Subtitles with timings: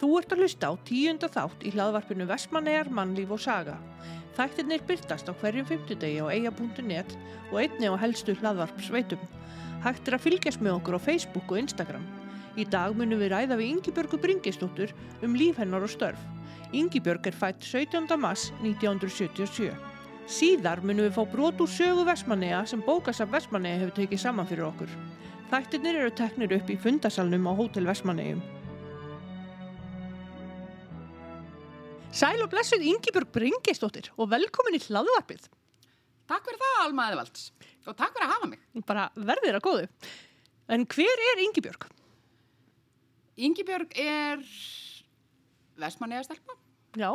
[0.00, 3.76] Þú ert að hlusta á tíunda þátt í hlaðvarpinu Vestmannegar, mannlíf og saga.
[4.34, 7.14] Þættirnir byrtast á hverjum fymtudegi á eiga.net
[7.52, 9.22] og einni á helstu hlaðvarpsveitum.
[9.84, 12.06] Hægt er að fylgjast með okkur á Facebook og Instagram.
[12.58, 16.18] Í dag munum við ræða við Yngibjörgu Bringistóttur um líf hennar og störf.
[16.74, 18.10] Yngibjörg er fætt 17.
[18.18, 19.70] mars 1977.
[20.26, 24.66] Síðar munum við fá brot úr sögu Vestmannega sem bókasaf Vestmannega hefur tekið saman fyrir
[24.70, 24.90] okkur.
[25.52, 28.42] Þættirnir eru teknir upp í fundasalnum á Hótel Vestmannegjum.
[32.14, 35.48] Sæl og blessuð Yngibjörg Bringistóttir og velkomin í hlaðvarpið.
[36.30, 37.48] Takk fyrir það, Alma Eðvalds.
[37.90, 38.60] Og takk fyrir að hafa mig.
[38.88, 39.88] Bara verðir að góðu.
[40.72, 41.88] En hver er Yngibjörg?
[43.44, 44.44] Yngibjörg er
[45.82, 46.54] vestmanniða stelpa
[46.94, 47.10] Já,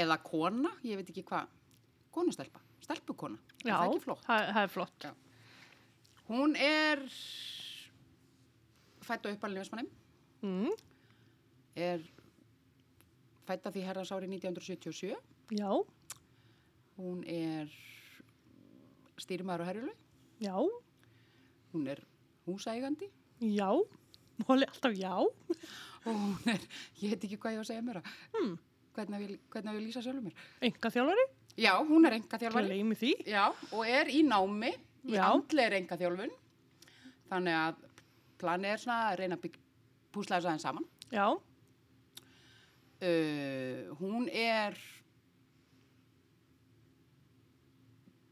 [0.00, 1.50] eða kona, ég veit ekki hvað,
[2.16, 3.36] konustelpa, stelpukona.
[3.60, 4.22] já, Er það ekki flott?
[4.24, 5.04] það er flott.
[5.04, 5.12] Já.
[6.32, 7.02] Hún er
[9.04, 9.90] fætt og uppalinn í vestmannim,
[10.42, 10.72] Mm,
[11.76, 12.00] er
[13.46, 15.16] fætt af því herðars ári 1977.
[15.58, 15.70] já,
[16.98, 17.70] Hún er
[19.22, 19.96] stýrimæður og herjuleg,
[20.42, 20.54] já,
[21.72, 22.02] hún er
[22.46, 23.08] húsægandi
[23.40, 23.68] já,
[24.46, 25.14] móli alltaf já.
[25.16, 26.60] og hún er,
[27.02, 28.58] ég veit ekki hvað ég var að segja mér að, Hmm.
[28.96, 30.34] hvernig vil, hvernig vil lýsa sjálfur mér.
[30.60, 32.68] Enga þjálfari, Já, hún er enga þjálfari.
[33.28, 34.70] Já, og er í námi,
[35.04, 35.26] í Já.
[35.32, 36.30] andlega enga þjálfun.
[37.28, 37.74] Þannig að
[38.40, 39.58] planið er svona að reyna að
[40.12, 40.86] púsla þess aðeins saman.
[41.12, 41.26] Já,
[43.02, 44.76] Uh, hún er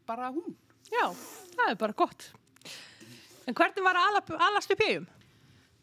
[0.06, 0.54] bara hún.
[0.90, 1.06] já,
[1.56, 2.28] það er bara gott.
[3.46, 5.08] En hvernig var að ala, alast upp í eigum?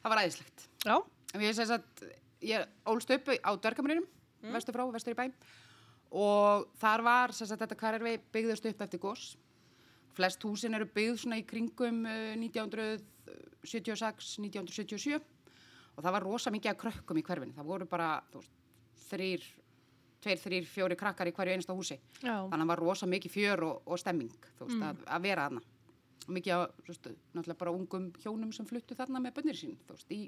[0.04, 0.68] Það var æðislegt.
[0.88, 0.96] Já,
[1.36, 2.04] Ég, sagt,
[2.42, 4.06] ég ólst upp á dörgamirinum,
[4.54, 5.34] vestur frá, vestur í bæm.
[6.16, 9.26] Og þar var sagt, þetta hverfi byggðust upp eftir gos.
[10.16, 15.20] Flest húsin eru byggð svona í kringum uh, 1976, 1977
[15.98, 17.54] og það var rosa mikið af krökkum í hverfinu.
[17.58, 18.56] Það voru bara þú veist,
[19.12, 19.46] þrýr,
[20.24, 21.98] tveir, þrýr, fjóri krakkar í hverju einasta húsi.
[22.22, 25.26] já, Þannig að það var rosa mikið fjör og, og stemming þú veist, að, að
[25.28, 25.62] vera þarna.
[26.28, 29.78] Og mikið af, þú veist, náttúrulega bara ungum hjónum sem fluttu þarna með bönnir sín,
[29.88, 30.22] þú veist, í,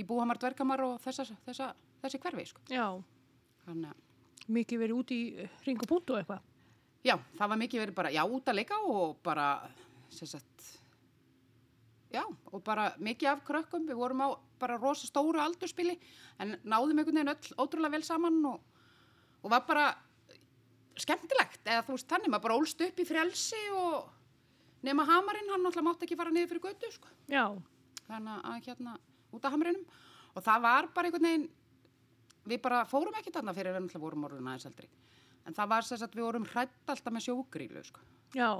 [0.00, 1.68] í búhamar, dvergamar og þessa, þessa,
[2.02, 2.64] þessi hverfi, sko.
[2.72, 2.88] já.
[3.66, 4.00] Þannig að,
[4.50, 5.20] Mikið verið út í
[5.62, 6.40] ring og og eitthvað.
[7.06, 9.44] já, það var mikið verið bara, já, út að leika og bara,
[10.10, 10.64] sem sagt,
[12.10, 14.28] já, og bara mikið af krökkum, við vorum á
[14.62, 15.98] bara rosa stóru aldurspili,
[16.42, 18.82] en náðum einhvern veginn öll ótrúlega vel saman og,
[19.42, 19.86] og var bara
[21.02, 24.10] skemmtilegt, eða þú veist, þannig, maður bara ólst upp í frelsi og
[24.86, 27.12] nema hamarinn, hann náttúrulega mátti ekki fara niður fyrir götu, sko.
[27.32, 27.46] Já,
[28.08, 28.98] þannig að hérna
[29.32, 29.84] út af hamrinum
[30.32, 31.48] og það var bara einhvern veginn
[32.50, 34.90] við bara fórum ekki þarna fyrir við náttúrulega vorum orðin aðeins eldri.
[35.48, 38.02] En það var sess að við vorum hrætt alltaf með sjógrílu sko.
[38.36, 38.50] já,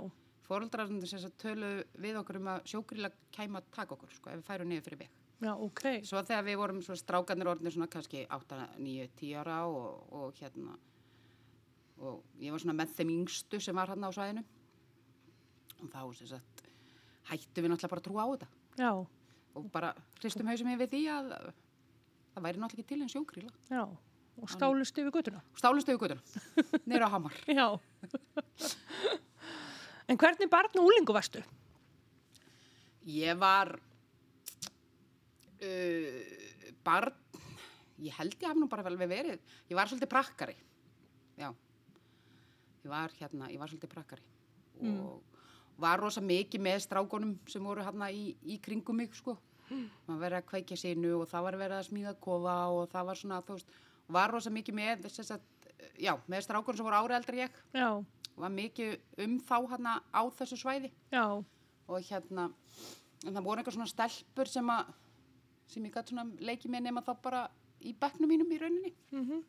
[0.47, 1.73] fóreldrar sess að tölu
[2.05, 5.03] við okkur um að sjógríla kæma að taka okkur sko, ef við færum niður fyrir
[5.05, 5.85] veg já, ok.
[6.09, 10.41] svo þegar við vorum svo strákanir orðinir svona kannski 8, 9, 10 ára og, og
[10.41, 10.79] hérna
[12.03, 14.45] og ég var svona með þeim yngstu sem var hann á svæðinu
[15.83, 16.63] og þá sess að
[17.33, 18.49] hættu við náttúrulega bara að trúa á þetta
[18.83, 18.93] Já,
[19.53, 21.35] og bara hristum hausum yfir því að
[22.33, 23.53] það væri náttúrulega ekki til en sjógríla.
[23.69, 23.85] já.
[24.41, 25.43] Og stálust yfir guttuna.
[25.61, 26.23] Stálust yfir guttuna,
[26.89, 27.35] neyra á hamar.
[27.45, 27.67] Já.
[30.09, 31.43] en hvernig barn og úlingu varstu?
[33.05, 33.75] Ég var
[35.63, 37.15] uh, barn,
[38.03, 40.57] ég held ég haf nú bara vel við verið, ég var svolítið prakkari,
[41.39, 41.51] já.
[42.83, 44.31] Ég var hérna, ég var svolítið prakkari
[44.83, 45.23] og
[45.83, 49.37] var rosa mikið með strákonum sem voru hérna í, í kringum mig, sko.
[50.07, 53.21] maður verið að kveikja sinu og það var verið að smíða kofa og það var
[53.21, 53.77] svona, þú veist,
[54.13, 55.47] var rosa mikið með, þess að,
[56.03, 57.89] já, með strákon sem voru en ég, Já,
[58.37, 60.93] var mikið um þá hérna á þessu svæði.
[61.13, 61.25] Já,
[61.89, 62.51] og hérna,
[63.25, 64.93] en það voru eitthvað svona stelpur sem að,
[65.69, 67.43] sem ég gæti svona leikið með nema þá bara
[67.83, 68.93] í bekknum mínum í rauninni.
[69.13, 69.43] mhm,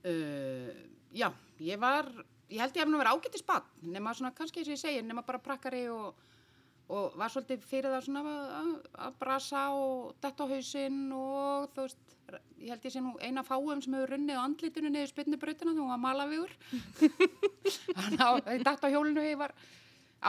[0.00, 0.70] Uh,
[1.12, 1.28] já,
[1.60, 2.06] ég var,
[2.48, 5.02] ég held ég hef nú verið ágættis bann, nema svona kannski eins og ég segi,
[5.04, 6.14] nema bara prakkari og,
[6.88, 11.68] og var svolítið fyrir það svona að- að- að brasa og detta á hausinn og
[11.76, 12.16] þú veist,
[12.64, 15.84] ég held ég sé nú eina fáum sem hefur runnið á andlitinu niður spynnubrautina þegar
[15.84, 16.56] hún var malavígur.
[17.92, 18.24] Þannig
[18.72, 19.52] að á hjólinu, ég var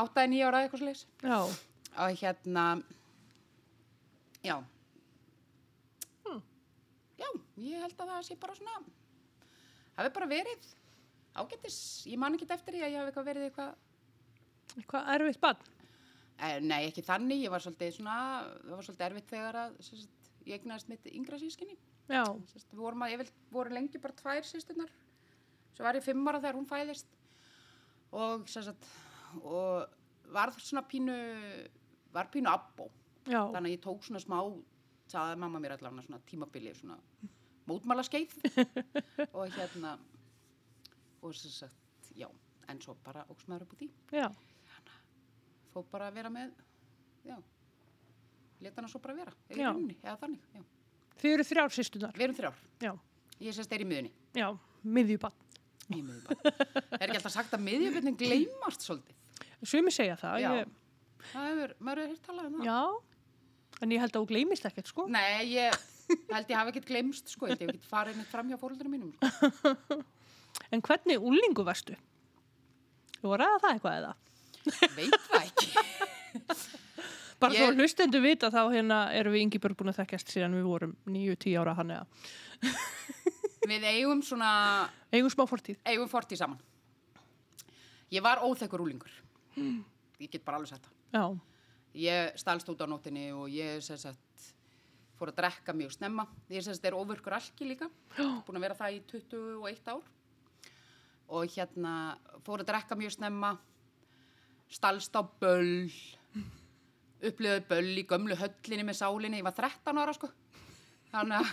[0.04, 1.06] áttaði nýja ára eitthvað sliðis.
[1.96, 2.66] Og hérna,
[4.44, 4.56] já,
[6.26, 6.42] Hm.
[7.20, 7.28] já,
[7.58, 8.78] ég held að það sé bara svona,
[9.98, 10.70] hafi bara verið
[11.36, 11.78] ágættis,
[12.12, 13.76] ég man ekki eftir því að ég hafi eitthvað verið eitthvað,
[14.78, 15.58] eitthvað erfitt barn.
[16.42, 18.18] eh, nei ekki þannig, ég var svolítið svona,
[18.66, 21.78] það var svolítið erfitt þegar að sagt, ég egnaðist mitt yngra sískinni,
[22.50, 24.90] sagt, við vorum að, ég voru lengi bara tvær sýstunar,
[25.76, 27.08] svo var ég fimm ára þegar hún fæðist.
[28.12, 28.84] Og sagt,
[29.44, 29.88] og
[30.34, 31.14] var svona pínu,
[32.12, 32.90] var pínu abbó,
[33.28, 34.38] já, þannig að ég tók svona smá
[35.12, 36.98] sagði mamma mér allavega svona tímabili svona
[37.70, 38.34] mótmála skeið
[39.38, 39.98] og hérna
[41.22, 42.28] og sem sagt, já
[42.72, 43.92] en svo bara óks maður upp út í
[45.72, 46.54] fór bara að vera með
[47.28, 47.38] já
[48.62, 49.70] leta hana svo bara vera Já.
[49.72, 50.64] rauninni, eða þannig, já.
[51.22, 52.18] þið eru þrjár sýstunar.
[52.18, 52.92] við erum þrjár, Já,
[53.42, 54.50] ég sést er í miðunni já,
[54.84, 55.38] miðjubann.
[55.92, 56.36] miðjubæ
[57.02, 59.18] er ekki alltaf sagt að miðjubætnin gleymast svolítið?
[59.62, 60.42] Sumi segja það.
[60.42, 60.70] Ég,
[61.32, 62.70] það hefur, maður hefur talað um það.
[62.70, 62.80] Já,
[63.82, 65.08] en ég held að þú gleymist ekkert, sko.
[65.12, 65.76] nei, ég
[66.32, 69.14] held ég hafi ekkert glemst sko, ég hef ekkert farið neitt fram hjá fóröldunum mínum
[69.18, 70.02] sko.
[70.76, 71.96] En hvernig úlingu varstu?
[73.22, 74.14] Þú var ræða það eitthvað eða?
[74.96, 75.68] veit það ekki
[77.42, 80.68] Bara Ég- svo hlustendu vita þá hérna erum við Ingibjörg búin að þekkjast síðan við
[80.70, 82.06] vorum 9-10 ára hann eða.
[83.72, 84.52] við eigum svona
[85.12, 85.80] Eigum smá fortíð.
[85.90, 86.60] eigum fortíð saman
[88.14, 89.12] ég var óþekkur úlingur
[89.58, 91.24] ég get bara alveg það Já,
[91.98, 94.48] ég stalst út á nótinni og ég sagt
[95.20, 96.26] fór að drekka mjög snemma.
[96.50, 97.90] Ég sagt er ofurkur alki líka.
[98.18, 100.08] Búin að vera það í 21 ár.
[101.32, 101.94] Og hérna
[102.46, 103.52] fór að drekka mjög snemma
[104.72, 105.92] stalst á böll
[107.22, 110.32] upplöðu böll í gömlu höllinni með sálinni, ég var 13 ára sko.
[111.12, 111.50] Þannig að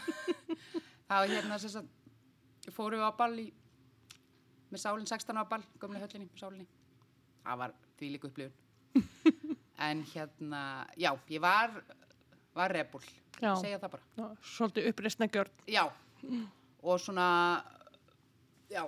[1.08, 3.48] það var hérna sagt fórum við á ball í
[4.68, 6.68] með sálinn 16 ára ball, gömlu höllinni með sálinni.
[7.44, 8.64] Það var því líka upplifun
[9.78, 10.62] en hérna
[10.98, 11.72] já, ég var
[12.58, 13.02] var rebul,
[13.38, 13.52] Já.
[13.60, 14.02] segja það bara.
[14.18, 15.50] Já svolítið uppreistna gjörn.
[15.70, 15.84] já,
[16.82, 17.26] og svona
[18.70, 18.84] já,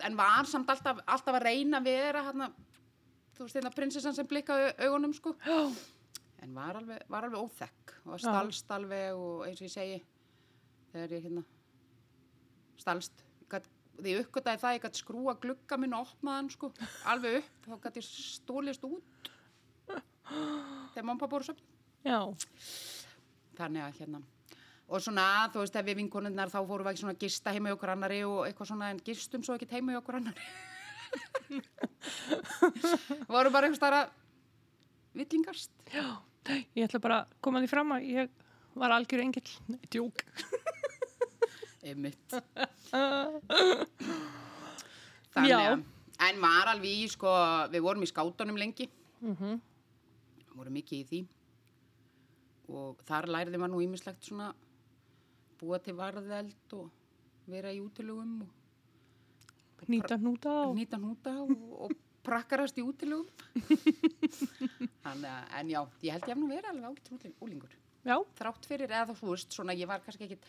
[0.00, 2.50] en var samt alltaf, alltaf að reyna að vera hérna,
[3.36, 5.34] þú veist, hérna prinsessan sem blikkaði augunum, sko.
[5.44, 5.58] Já,
[6.42, 7.96] en var alveg, var alveg óþekk.
[8.04, 9.98] Og var stalst alveg og eins og ég segi
[10.92, 11.44] þegar ég hérna
[12.80, 13.26] stalst
[14.00, 16.70] því ég uppgötaði það, ég gæti skrúa glugga minn og opna hann, sko,
[17.10, 19.30] alveg upp þá gæti ég stólist út
[20.30, 21.64] þegar mamma og pappa voru söfn
[22.06, 22.18] já,
[23.58, 24.18] þannig að hérna.
[24.90, 27.70] Og svona, þú veist, ef við vinkonunnar þá fórum við ekki svona að gista heima
[27.70, 30.42] í okkur annari og eitthvað svona en gistum svo ekki heima í okkur annari
[33.30, 34.06] vorum bara einhvers þar að
[35.18, 36.06] villingast já.
[36.74, 38.28] Ég ætla bara að koma því fram að ég
[38.80, 39.50] var algjör engill.
[39.68, 40.16] Nei, djók.
[41.84, 42.28] einmitt.
[45.34, 45.72] Þannig að
[46.20, 47.28] en var alveg í, sko,
[47.72, 48.86] við vorum í skátunum lengi.
[49.24, 49.36] Mm
[50.56, 51.20] vorum mikið í því.
[52.70, 54.52] Og þar læriði maður nú ímislegt svona
[55.60, 56.88] búa til varðeld og
[57.50, 58.56] vera í útilugum og
[59.90, 60.74] Nýta hnúta og...
[60.76, 61.52] nýta hnúta og,
[61.86, 61.94] og
[62.24, 63.28] prakkarast í útilugum
[65.04, 67.78] Þannig að, en já, ég held ég hef nú verið alveg ágætt úlingur.
[68.04, 70.44] Já, þrátt fyrir, eða þú veist, svona ég var kannski ekkit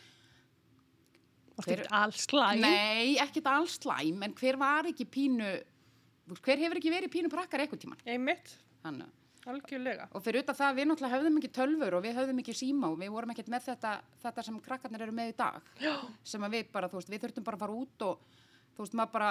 [1.60, 2.62] ekkert alls slæm.
[2.62, 5.50] nei, ekkit alls slæm en hver var ekki pínu
[6.40, 8.54] hver hefur ekki verið pínu prakkar eitthvað tíman Einmitt,
[8.84, 9.10] Þannig,
[9.50, 10.06] algjörlega.
[10.12, 12.98] og fyrir utan það, við náttúrulega höfðum ekki tölfur og við höfðum ekki síma og
[13.00, 13.92] við vorum ekkert með þetta,
[14.22, 15.94] þetta sem krakkarnir eru með í dag Já.
[16.22, 18.40] sem að við bara, þú veist, við þurftum bara að fara út og
[18.76, 19.30] þú veist, maður bara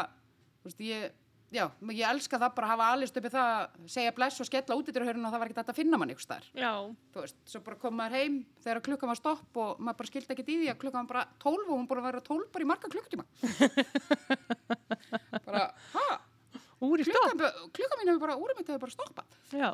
[0.61, 1.11] þú veist, ég,
[1.51, 4.77] já, ég elska það bara að hafa alist uppi það að segja bless og skella
[4.79, 6.71] út yfir hörun og það var ekkert að finna mann ykkur staðar Já,
[7.15, 10.35] þú veist, svo bara kom maður heim þegar klukkan var stopp og maður bara skildi
[10.35, 12.67] ekkert í því að klukkan var bara 12 og hún búin að vera 12 bara
[12.67, 13.25] í marga klukktíma
[15.47, 15.65] bara,
[15.95, 16.07] ha,
[16.87, 17.43] úr í stopp.
[17.75, 19.71] klukkan, mín hefur bara, mitt hefur bara stoppað Já.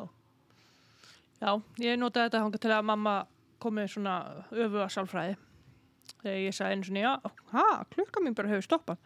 [1.38, 1.50] Já,
[1.84, 3.14] ég notaði þetta hanga til að mamma
[3.62, 4.14] komið svona
[4.50, 5.36] öfuga sálfræði.
[6.22, 7.12] Þegar ég sagði einu sinni, já,
[7.52, 8.98] ha, klukka mín bara hefur stoppað.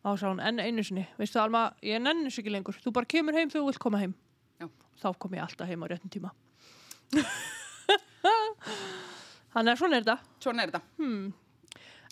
[0.00, 2.78] Og þá sagði hún enn einu sinni, veistu Alma, ég nenni þessu ekki lengur.
[2.80, 4.14] Þú bara kemur heim þegar þú vilt koma heim.
[4.62, 4.66] Já.
[5.02, 6.32] Þá kom ég alltaf heim á réttum tíma.
[9.50, 10.18] Þannig að svona er þetta.
[10.42, 11.32] svona er þetta Hmm.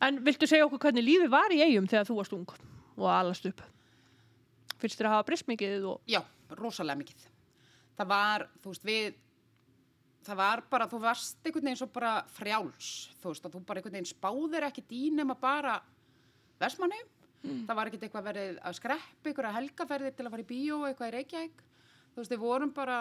[0.05, 2.51] En viltu segja okkur hvernig lífið var í eigum þegar þú varst ung
[2.99, 3.63] og alast upp?
[4.79, 5.97] Fyrst þér að hafa breyst mikið og...
[6.07, 6.21] Já,
[6.55, 7.25] rosalega mikið.
[7.99, 9.17] Það var, þú veist, við,
[10.29, 12.91] það var bara, þú varst einhvern veginn svo bara frjáls,
[13.23, 15.79] þú veist, að þú bara einhvern veginn spáðir ekki dýnum að bara
[16.61, 17.01] versmanni.
[17.39, 21.11] Það var ekkert eitthvað verið að skreppi, að helgaferði til að fara í bíó, eitthvað
[21.11, 21.61] í Reykjavík.
[22.13, 22.97] Þú veist, við vorum bara,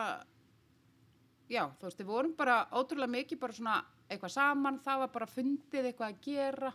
[1.50, 5.30] já, þú veist, við vorum bara ótrúlega mikið bara svona eitthvað saman, það var bara
[5.32, 6.74] fundið eitthvað að gera.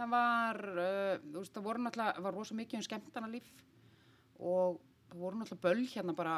[0.00, 3.50] Það var, uh, þú veist, það voru náttúrulega, það var rosa mikið um skemmtana líf
[4.40, 6.36] og það voru náttúrulega böll hérna bara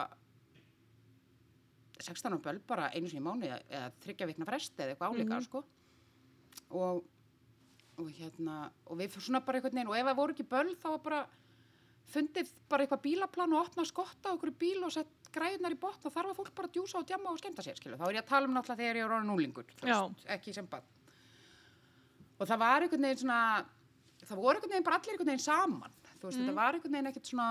[2.07, 5.65] 16 ára böll bara einu sinni mánu eða þryggja vikna fresti eða eitthvað álíka sko.
[6.73, 7.03] Og,
[8.01, 8.57] og hérna
[8.87, 11.03] og við fyrir svona bara einhvern veginn og ef það voru ekki böll þá var
[11.09, 11.21] bara
[12.13, 16.09] fundið bara eitthvað bílaplan og opna skotta á okkur bíl og sett græðunar í botn
[16.09, 17.97] og þar var fólk bara að djúsa og djamma og skemmta sér skilu.
[17.97, 19.65] þá er ég að tala um náttúrulega þegar ég er orðin úlingur
[20.35, 20.85] ekki sem bad
[22.39, 23.41] og það var einhvern veginn svona
[24.27, 25.97] það voru einhvern veginn bara allir einhvern veginn saman.
[26.21, 27.49] Þú veist, þetta var einhvern veginn ekkert svona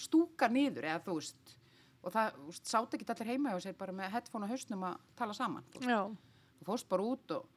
[0.00, 1.54] stúka niður eða þú veist
[2.02, 5.34] og það sátt ekki allir heima og sér bara með headphone á hausnum að tala
[5.36, 5.64] saman
[6.60, 7.48] þú fórst bara út og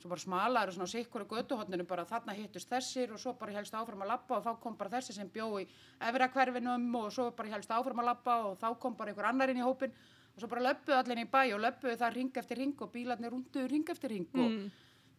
[0.00, 3.54] svo bara smalaður svona á sikkur og götuhotninu bara þarna hittust þessir og svo bara
[3.56, 5.64] helst áfram að labba og þá kom bara þessi sem bjó í
[6.00, 9.48] efra hverfinum og svo bara helst áfram að labba og þá kom bara einhver annar
[9.54, 9.94] inn í hópin
[10.34, 12.92] og svo bara löppuðu allir inn í bæ og löppuðu það ring eftir ring og
[12.92, 14.50] bílarnir runduðu ring eftir ring og,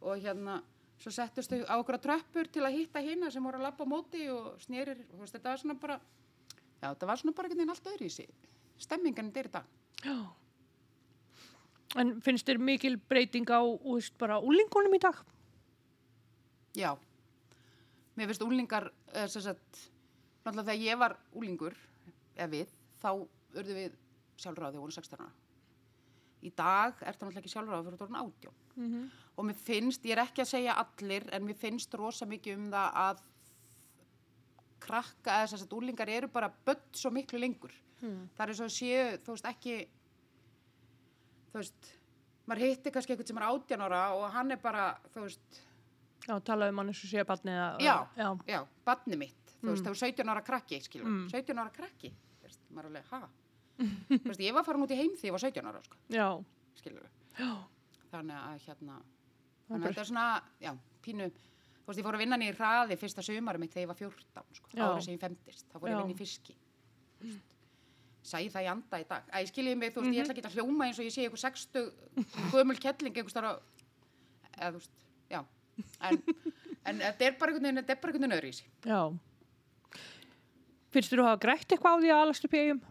[0.06, 0.60] og hérna
[1.02, 3.94] svo settust þau á okkur tröppur til að hitta hina sem voru að labba á
[3.94, 5.98] móti og snýrir og þú veist, þetta var svona bara
[6.86, 8.30] já, þetta var svona bara einhvern veginn allt öðru í sig
[8.86, 9.74] stemmingan þetta er dag
[10.06, 10.18] Já.
[11.96, 15.22] En finnst þér mikil breyting á, veist, bara úlingunum í dag?
[16.76, 16.92] Já,
[18.20, 19.80] mér finnst úlingar, eh, sem sagt,
[20.44, 21.78] náttúrulega þegar ég var úlingur,
[22.36, 23.10] eða við, þá
[23.56, 23.96] urðu við
[24.36, 25.32] sjálfráði, voru 16 ára.
[26.44, 28.58] Í dag er það náttúrulega ekki sjálfráði fyrir orðin átjón.
[28.76, 29.10] Mm -hmm.
[29.38, 32.72] Og mér finnst, ég er ekki að segja allir, en mér finnst rosa mikið um
[32.72, 33.24] það að
[34.86, 37.74] krakka, eða sem sagt, úlingar eru bara börn svo miklu lengur.
[38.02, 38.26] Mm.
[38.38, 39.76] Það er svo séu, þú veist, ekki,
[41.52, 41.92] þú veist,
[42.50, 45.62] maður hitti kannski eitthvað sem er átján ára og hann er bara, þú veist,
[46.26, 47.82] Já, talaðu um hann eins og sé barnið að...
[47.86, 47.96] Já.
[48.18, 48.28] Já.
[48.50, 51.26] já, badni mitt, þú veist, það var 17 ára krakki, skilur, Mm.
[51.30, 53.20] 17 ára krakki, þú veist, maður er alveg, ha?
[54.10, 56.28] þú veist, ég var farin út í heim því ég var 17 ára, sko, Já.
[56.82, 57.06] skilur,
[57.38, 57.52] Já.
[58.10, 58.98] þannig að, hérna,
[59.68, 60.26] þannig er að þetta er svona,
[60.66, 60.74] já,
[61.06, 61.30] pínu,
[61.86, 64.56] þú veist, ég fór að vinna niður hraði fyrsta sömari mitt þegar ég var 14,
[64.58, 66.20] sko, árið sem ég femtist, þá fór ég að vinna í
[67.20, 67.44] þú veist,
[68.26, 70.26] sæði það í anda í dag, að ég skiljiði mig, þú veist, ég Mhm.
[70.26, 71.92] ætla ekki að hljóma eins og ég sé eitthvað 60
[72.56, 73.54] gömul kettling einhvers þar á,
[74.58, 74.96] eða, þú veist,
[75.30, 75.42] já,
[76.02, 76.22] en,
[76.86, 78.68] en þetta er bara einhvern veginn, er öðru í sig.
[78.86, 79.02] Já.
[80.96, 82.82] Finnst þér að hafa grætt eitthvað á því að alast upp í eigum?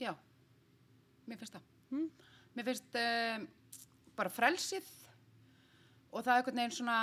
[0.00, 0.12] Já,
[1.28, 1.64] mér finnst það.
[1.92, 2.06] Mm.
[2.56, 3.46] Mér finnst um,
[4.16, 4.86] bara frelsið
[6.10, 6.98] og það er einhvern veginn svona,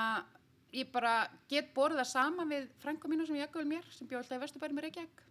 [0.74, 1.14] ég bara
[1.52, 4.44] get borðið það saman við frænka mínu sem ég ekkuvel mér, sem bjóð alltaf í
[4.44, 5.24] Vesturbæri með Reykjavík.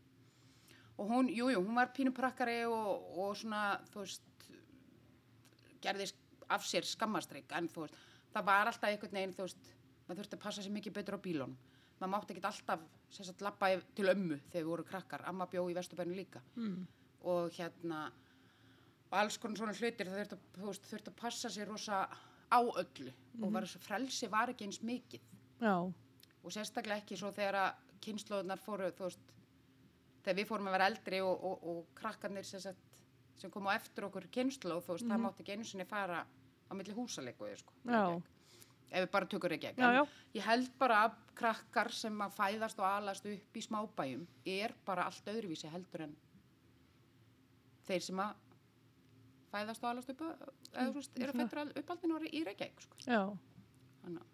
[1.03, 4.49] Og hún, jú, jú, hún var pínuprakkari og, og svona, þú veist,
[5.83, 6.11] gerði
[6.53, 7.97] af sér skammastrygg, en þú veist,
[8.35, 9.71] það var alltaf einhvern veginn, þú veist,
[10.07, 11.57] maður þurfti að passa sér mikið betur á bílunum.
[11.99, 12.85] Maður mátti ekki alltaf,
[13.15, 16.87] sem sagt, lappa til ömmu þegar við voru krakkar, amma bjó í Vesturbæri líka Mm.
[17.23, 18.11] og hérna
[19.13, 21.99] og alls konar svona hlutir það þurft að, þú veist, þurft að passa sér rosa
[22.53, 25.21] á öllu og var, frelsi var ekki eins mikið
[25.63, 25.75] Já.
[26.43, 29.21] og sérstaklega ekki svo þegar að kynnslóðunar fóru, veist
[30.25, 32.75] þegar við fórum að vera eldri og, og, og krakkarnir sem,
[33.39, 36.73] sem kom á eftir okkur kynnslóð, þú veist, það mátti ekki einu sinni fara á
[36.75, 37.73] milli húsaleiku sko,
[38.93, 40.03] ef við bara tökur ekki Já, já.
[40.35, 44.27] ég held bara að krakkar sem að fæðast og alast upp í smábæjum
[44.59, 46.17] er bara allt öðruvísi heldur en
[47.87, 48.35] þeir sem að
[49.53, 52.97] fæðast og alast upp eða veist, eru fættur al- uppaldinu í Reykjavík sko.
[54.03, 54.32] Þannig að-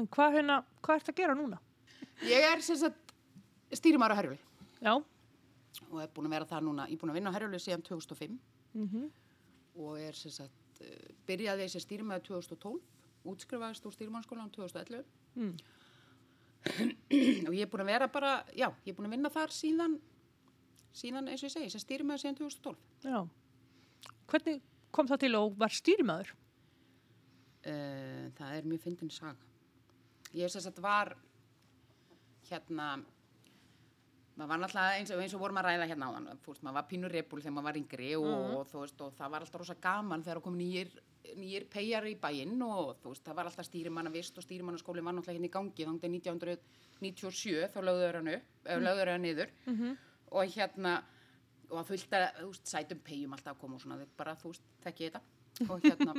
[0.00, 1.58] En hvað hérna, hvað ert að gera núna?
[2.26, 3.12] ég er sem sagt
[3.74, 4.38] stýrimar á Herjóli
[4.82, 4.94] Já.
[5.90, 7.84] og er búin að vera það núna, ég er búin að vinna á Herjóli síðan
[7.86, 8.38] 2005
[8.74, 9.10] Mm
[9.74, 12.76] og er sem sagt eh, byrjaði þessi stýrimæði 2012
[13.26, 15.02] útskrifaðist úr stýrimannskólan 2011
[15.34, 15.56] Mm.
[17.48, 19.96] og ég er búin að vera bara, já, ég er búin að vinna þar síðan,
[20.94, 22.78] síðan eins og ég segi, sem stýrimæður síðan 2012.
[23.02, 23.18] Já.
[24.30, 24.62] Hvernig
[24.94, 26.30] kom það til og var stýrimæður?
[27.64, 29.50] Uh, það er mjög fyndin saga.
[30.34, 31.12] Ég sem sagt var,
[32.48, 32.88] hérna,
[34.34, 36.30] maður var náttúrulega eins og, eins og vorum að ræða hérna á þann,
[36.66, 39.46] maður var pínur repul þegar maður var yngri og, og þú veist, og það var
[39.46, 40.90] alltaf rosa gaman þegar það kom nýjir,
[41.38, 45.38] nýjir peyjar í bæinn og veist, það var alltaf stýrimanna vist og stýrimannaskólinn var náttúrulega
[45.38, 49.28] hérna í gangi þannig 1997 þá lögður hann mm.
[49.28, 49.54] niður.
[49.70, 49.78] Mm
[50.34, 50.94] og hérna
[51.70, 54.64] og að veist, sætum pegjum alltaf að koma og svona, þetta bara, þú veist,
[55.04, 55.20] ég þetta.
[55.68, 56.14] Og hérna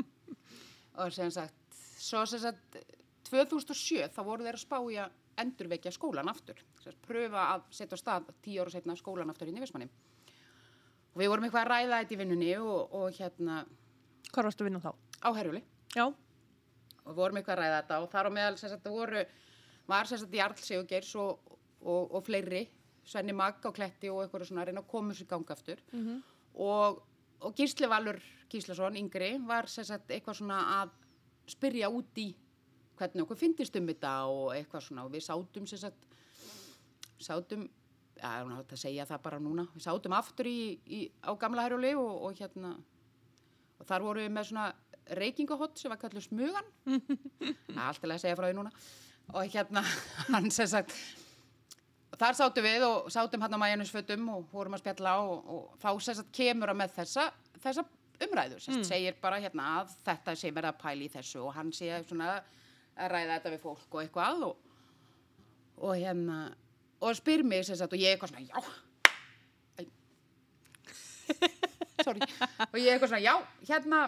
[1.03, 2.79] og sem sagt, svo sem sagt
[3.29, 6.59] 2007 þá voru þeir að spá í að endurvekja skólan aftur.
[7.05, 9.89] Pröfa að setja á stað tíu ára setna skólan aftur í Vestmanni
[11.15, 13.63] og við vorum eitthvað að ræða þetta í vinnunni og, og hérna
[14.31, 14.91] Hvað varstu að vinna þá?
[15.23, 15.61] á Herjúli
[15.95, 16.05] Já.
[16.05, 19.25] og við vorum eitthvað að ræða þetta og þar á meðal sagt, voru,
[19.87, 21.51] var sagt Jarl Sigurgeirs og,
[21.81, 22.65] og, og fleiri
[23.05, 25.83] Svenni Magg á Kletti og eitthvað svona að reyna að koma þessu í gang aftur.
[25.93, 26.23] Mm
[26.55, 27.01] og,
[27.43, 30.93] og Gísli Valur Gíslason, yngri, var sagt eitthvað svona að
[31.51, 32.29] spyrja út í
[32.99, 35.05] hvernig okkur fyndist um þetta og eitthvað svona.
[35.05, 36.07] Og við sátum sem sagt
[37.21, 37.67] sátum,
[38.17, 41.65] já, hún átt að segja það bara núna, við sátum aftur í, í, á gamla
[41.65, 42.75] herjúli og, og hérna
[43.75, 44.69] og þar vorum við með svona
[45.19, 46.71] reykingahott sem var kallið smugan.
[46.87, 48.71] Er alltaf að segja frá því núna.
[49.33, 49.83] Og hérna,
[50.33, 50.95] hann sem sagt
[52.15, 55.89] þar sátum við og sátum hann á mæjanusfötum og vorum að spjalla og, og þá
[56.07, 57.27] sem sagt kemur að með þessa,
[57.63, 57.85] þessa
[58.25, 61.55] umræðu, sem sagt segir bara hérna að þetta sé verið að pæla í þessu og
[61.57, 62.29] hann sé svona
[62.95, 64.55] að ræða þetta við fólk og eitthvað og,
[65.83, 66.39] og hérna
[67.03, 68.59] og spyr mig sem sagt og ég eitthvað svona já
[72.05, 72.21] sorry.
[72.71, 73.33] Og ég eitthvað svona, já,
[73.69, 74.01] hérna,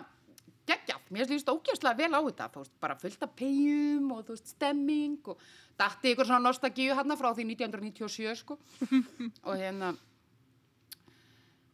[0.68, 4.36] geggjað, mér finnst ógeðslega vel á þetta, þú veist, bara fullt af pegjum og þú
[4.36, 5.48] veist, stemming og
[5.80, 8.60] datti ykkur svona nostagíu hérna frá því 1997, sko.
[9.48, 9.94] og hérna,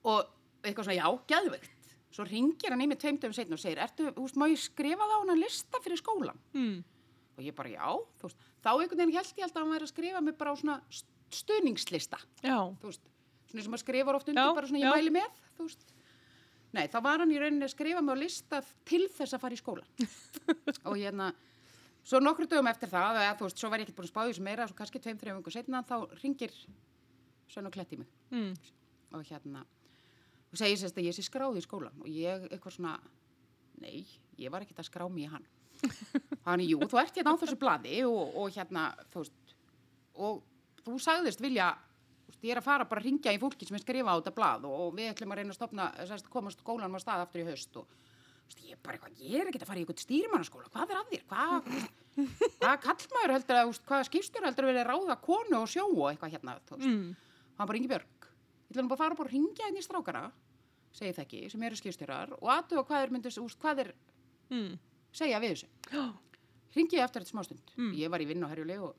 [0.03, 0.19] og
[0.63, 1.69] eitthvað svona, já, geðveikt.
[2.13, 5.15] Svo ringir hann í mig tveimtöfum setn og segir, ertu, veist, má ég skrifa það
[5.17, 6.41] á hana lista fyrir skólan?
[6.53, 6.81] Mm.
[7.37, 7.87] Og ég bara, já,
[8.21, 10.51] þú veist, þá einhvern veginn held ég alltaf að hann væri að skrifa mig bara
[10.53, 12.57] á svona st- stuðningslista, Já.
[12.81, 13.07] þú veist,
[13.49, 14.85] svona sem að skrifa oft undir Já, bara svona já.
[14.85, 15.87] ég mæli með, þú veist.
[16.73, 19.53] Nei, þá var hann í rauninni að skrifa mig á lista til þess að fara
[19.57, 19.89] í skólan.
[20.89, 21.31] og hérna,
[22.05, 24.21] svo nokkru dögum eftir það, eða þú veist, svo var ég ekki búin að spá
[24.25, 26.53] í þessu meira, svo kannski tveim, þreim vingur setna, þá ringir
[27.49, 28.53] Svenn og Klett í mig Mm.
[29.13, 29.61] og hérna
[30.53, 32.95] og segir sérst að ég sé skráð í skólan og ég eitthvað svona
[33.81, 34.05] nei,
[34.37, 35.45] ég var ekkert að skrá mig í hann
[36.45, 38.81] þannig, jú, þú ert hérna á þessu blaði og, og hérna,
[39.13, 39.37] þú veist
[40.13, 40.33] og
[40.83, 41.77] þú sagðist vilja þú
[42.31, 44.37] veist, ég er að fara bara að ringja í fólki sem er skrifa á þetta
[44.37, 47.43] blað og, og við ætlum að reyna að stopna sérst, komast skólan var stað aftur
[47.43, 47.91] í haust og þú
[48.47, 50.97] veist, ég er bara eitthvað, ég er ekkert að fara í eitthvað stýrimannaskóla hvað er
[50.99, 51.61] að þér, hvað
[52.59, 55.85] hvað kallmaður heldur að, þú veist, hvað skýrstur heldur að vera ráða konu og sjó
[55.89, 56.91] og eitthvað hérna, þú veist?
[56.91, 57.09] Mm.
[57.57, 59.35] hann bara Ingi Björg ég ætla nú bara að fara bara að
[65.13, 65.69] og segja við þessu.
[65.93, 66.03] Já.
[66.73, 67.91] ringi ég eftir þetta smástund Mm.
[68.01, 68.95] ég var í vinn á herjuleg og,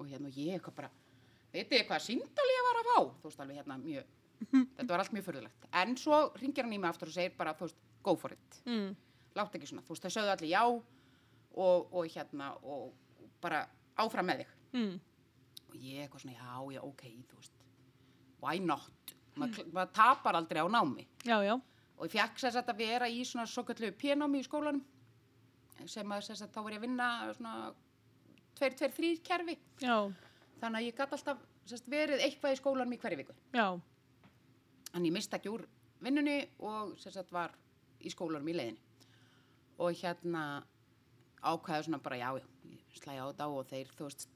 [0.00, 0.90] og hérna og ég eitthvað bara
[1.52, 2.98] veitir þið hvað síndal ég var að fá?
[3.20, 4.06] Þú veist alveg hérna mjög
[4.78, 7.52] þetta var allt mjög förðulegt en svo ringir hann í mig aftur og segir bara
[7.54, 8.62] þú veist, go for it.
[8.64, 8.96] Mm.
[9.36, 13.66] látt ekki svona, þú veist, það sögðu allir já og, og hérna og, og bara
[14.00, 14.54] áfram með þig.
[14.72, 14.94] Mm.
[15.68, 17.68] og ég eitthvað svona, já, já, ok, þú veist
[18.42, 19.14] why not?
[19.36, 21.06] Maður mað tapar aldrei á námi.
[21.24, 21.54] Já, já.
[21.96, 24.82] og ég fekk sér að vera í svona svo kallu pénámi í skólanum
[25.90, 27.54] sem að sér þá var ég að vinna svona
[28.58, 29.96] tveir, tveir, þrýr kerfi Já.
[30.60, 33.66] þannig að ég gæti alltaf sérst, verið eitthvað í skólanum í hverju viku Já.
[34.92, 35.66] en ég mista ekki úr
[36.02, 37.54] vinnunni og sérst var
[38.02, 38.90] í skólanum í leiðinni
[39.82, 40.62] og hérna
[41.42, 44.28] ákvæða svona bara já, já, slæði á þetta og þeir, þú veist,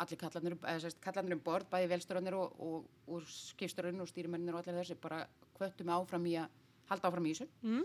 [0.00, 4.62] allir kallarnir, sérst, kallarnir um borð, bæði velstörunir og, og, og skipstörunir og stýrimennir og
[4.62, 5.24] allir þessi bara
[5.56, 6.48] kvöttu mig áfram í að
[6.90, 7.48] halda áfram í þessu.
[7.64, 7.84] Mm.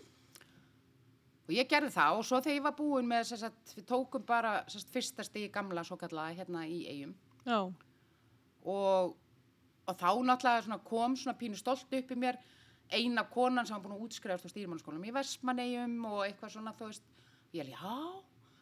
[1.47, 4.25] Og ég gerði það og svo þegar ég var búin með sérst, að við tókum
[4.27, 7.15] bara sérst, fyrsta stigi gamla svo kallaða hérna í eigum
[8.63, 9.15] og,
[9.89, 12.37] og þá náttúrulega svona kom svona pínu stolt upp í mér
[12.91, 16.91] eina konan sem var búin að útskrifast á stýrimannsskólanum í Vestmannegjum og eitthvað svona þú
[16.91, 17.07] veist,
[17.55, 17.95] ég held já?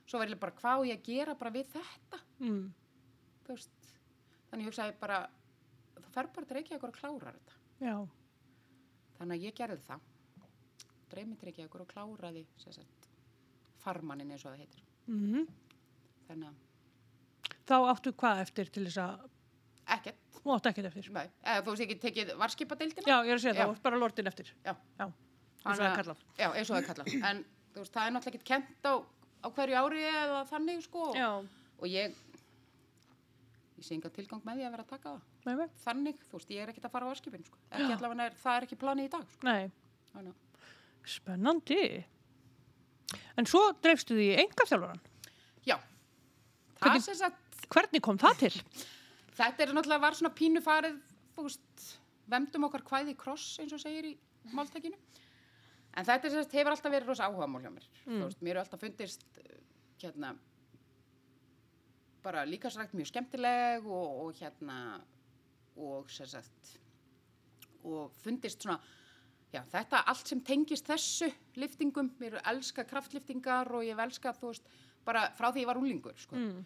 [0.09, 2.21] Svo var ég bara hvað á ég að gera bara við þetta?
[2.39, 2.63] Mm.
[3.45, 3.91] þú veist
[4.49, 5.19] þannig ég hugsaði bara
[5.99, 7.59] það fer bara að reykja ykkur og klára þetta.
[7.83, 7.95] Já.
[9.19, 10.08] þannig að ég gerði það
[11.13, 13.09] dreymið reykja ykkur og kláraði sagt,
[13.83, 15.47] farmannin eins og það heitir Mm.
[16.27, 16.55] þannig að
[17.69, 19.23] Þá áttu hvað eftir til þess að,
[19.95, 21.09] ekkert, þú áttu ekkert eftir.
[21.13, 23.59] nei, eða þú veist ekki tekið varskipadeildina Já, ég er að segja Já.
[23.61, 24.51] það, þú ert bara lortin eftir.
[24.65, 24.73] Já.
[24.99, 25.05] Já.
[25.05, 26.23] Eins og það er kallað.
[26.39, 27.29] Já, eins og það er kallað.
[27.29, 27.45] En
[27.75, 28.93] veist, það er náttúrulega ekkert kent á,
[29.43, 31.03] á hverju ári eða þannig, sko.
[31.15, 31.29] Já.
[31.79, 32.15] Og ég,
[33.79, 35.21] ég sé enga tilgang með því að vera að taka það.
[35.45, 35.67] Nei.
[35.85, 37.57] Þannig, þú veist, ég er ekkert að fara á varskipin, sko.
[37.69, 39.47] Það er ekki planið í dag, sko.
[41.09, 41.83] Spennandi.
[43.39, 45.01] En svo dreifstu því í engaþjálfaran.
[45.65, 45.77] já.
[46.79, 48.53] Hvernig- er sagt, Hvernig kom það til?
[49.39, 50.99] þetta er náttúrulega var svona pínu farið,
[51.37, 51.85] veist,
[52.29, 54.17] vemdum okkar kvæði kross, eins og segir í
[54.53, 54.97] máltækinu.
[55.97, 57.87] En þetta sagt, hefur alltaf verið rosa áhugamál hjá mér.
[58.05, 59.25] Þú veist, mér hefur alltaf fundist,
[60.01, 60.33] hérna,
[62.23, 64.77] bara líkasrækt mjög skemmtileg og, og hérna,
[65.79, 66.73] og sagt,
[67.87, 68.79] og fundist svona,
[69.53, 74.33] já, þetta allt sem tengist þessu liftingum, mér er elska kraftliftingar og ég hef elska,
[74.33, 74.63] þú veist,
[75.05, 76.65] bara frá því ég var úlingur, sko Mm.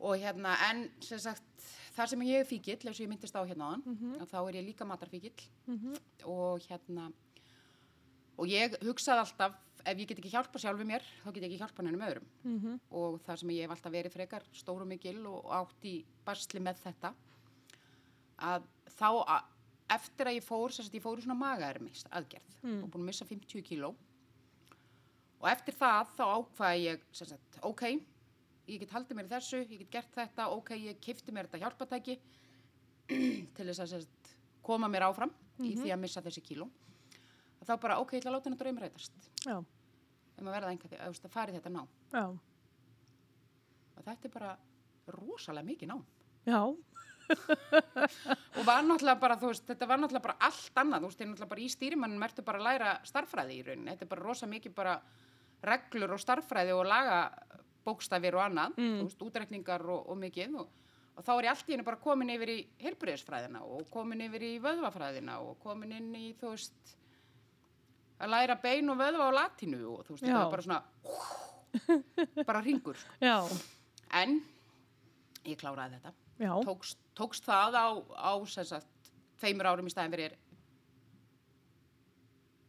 [0.00, 1.42] og hérna, en sem sagt
[1.96, 4.20] þar sem ég er fíkill, eins og ég myndist á hérna Mhm.
[4.20, 5.96] að þá er ég líka matarfíkill Mhm.
[6.24, 7.12] og hérna
[8.38, 11.58] og ég hugsaði alltaf ef ég get ekki hjálpa sjálfu mér, þá get ég ekki
[11.58, 12.80] hjálpa hennum öðrum Mhm.
[12.92, 16.76] og það sem ég hef alltaf verið frekar stóru mikil og átt í basli með
[16.84, 17.14] þetta
[18.38, 18.62] að
[18.98, 19.42] þá að,
[19.90, 22.82] eftir að ég fór, sagt ég fór í svona magaermis aðgerð Mm.
[22.82, 23.92] og búin að missa 50 kíló
[25.40, 27.82] og eftir það þá ákvaði ég sagt, ok,
[28.66, 32.16] ég get haldið mér þessu, ég get gert þetta, ok, ég kifti mér þetta hjálpatæki
[33.56, 34.32] til þess að sagt,
[34.66, 35.30] koma mér áfram
[35.62, 36.66] í því að missa þessi kíló.
[37.64, 39.56] Þá bara, ok, ég ætla að láta hennar draum rætast Já.
[40.38, 41.80] um að verða einhvað því, að, fari þetta ná.
[42.12, 42.24] Já.
[43.96, 44.52] Og þetta er bara
[45.14, 45.96] rosalega mikið ná.
[46.48, 46.60] Já.
[47.28, 51.52] Og var náttúrulega bara, veist, þetta var náttúrulega bara allt annað, þú veist, ég náttúrulega
[51.52, 53.92] bara í stýrimannum ertu bara að læra starffræði í rauninni.
[53.94, 54.94] Þetta er bara rosa mikið bara
[55.68, 57.20] reglur og starffræði og laga
[57.88, 58.98] bókstafir og annað, Mm.
[59.00, 60.68] þú veist, útrekningar og, og mikið og,
[61.16, 64.42] og þá er ég allt í henni bara komin yfir í heilbriðisfræðina og komin yfir
[64.42, 66.94] í vöðvafræðina og komin inn í, þú veist,
[68.20, 70.28] að læra bein og vöðva á latínu og þú veist, Já.
[70.28, 70.82] þetta var bara svona,
[72.46, 72.96] bara ringur.
[72.98, 73.14] Sko.
[74.18, 74.40] En
[75.44, 76.12] ég kláraði þetta.
[76.38, 80.36] Tókst, tókst það á, á sagt, tveimur árum í staðin fyrir,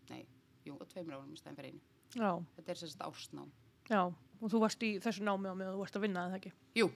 [0.10, 0.24] nei,
[0.66, 1.84] jú, tveimur árum í staðin fyrir einu.
[2.16, 3.52] já, Þetta er sagt ársnám.
[3.90, 4.02] já.
[4.40, 6.52] Og þú varst í þessu námi á meðan þú varst að vinna, eða ekki?
[6.80, 6.88] Jú,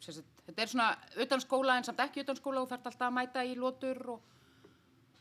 [0.00, 0.88] sagt, þetta er svona
[1.20, 4.22] utan skóla en samt ekki utan skóla og þarf alltaf að mæta í lótur og,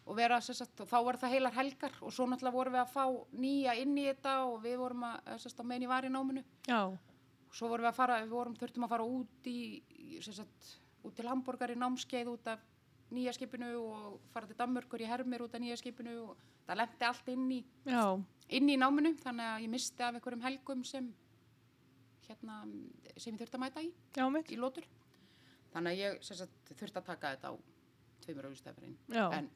[0.06, 2.93] og vera sagt, og þá var það heilar helgar og svo náttúrulega vorum við að
[2.95, 3.04] fá
[3.43, 5.19] nýja inn í þetta og við vorum að,
[5.67, 6.97] meðin í var í náminu já, og
[7.52, 9.60] svo vorum við að fara, við vorum, þurftum að fara út í,
[10.26, 10.74] sagt,
[11.06, 12.66] út til Hamburgar í námskeið út af
[13.14, 17.08] nýja skipinu og fara til Danmörkur í Hermir út af nýja skipinu og það lendi
[17.08, 17.60] allt inn í,
[18.60, 21.10] inn í náminu þannig að ég misti af einhverjum helgum sem
[22.28, 22.62] hérna,
[23.18, 24.86] sem ég þurfti að mæta í já, í lótur
[25.74, 27.54] þannig að ég sem sagt, þurfti að taka þetta á
[28.26, 29.50] tveimur auðvistafurinn en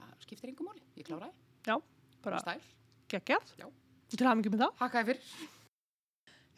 [0.00, 1.34] það skiptir engum máli, ég kláraði.
[1.64, 1.76] Já,
[2.24, 2.40] bara
[3.12, 3.54] geggjart.
[3.60, 3.68] Já.
[4.14, 4.80] Til hafa með það.
[4.80, 5.62] hakkaði fyrir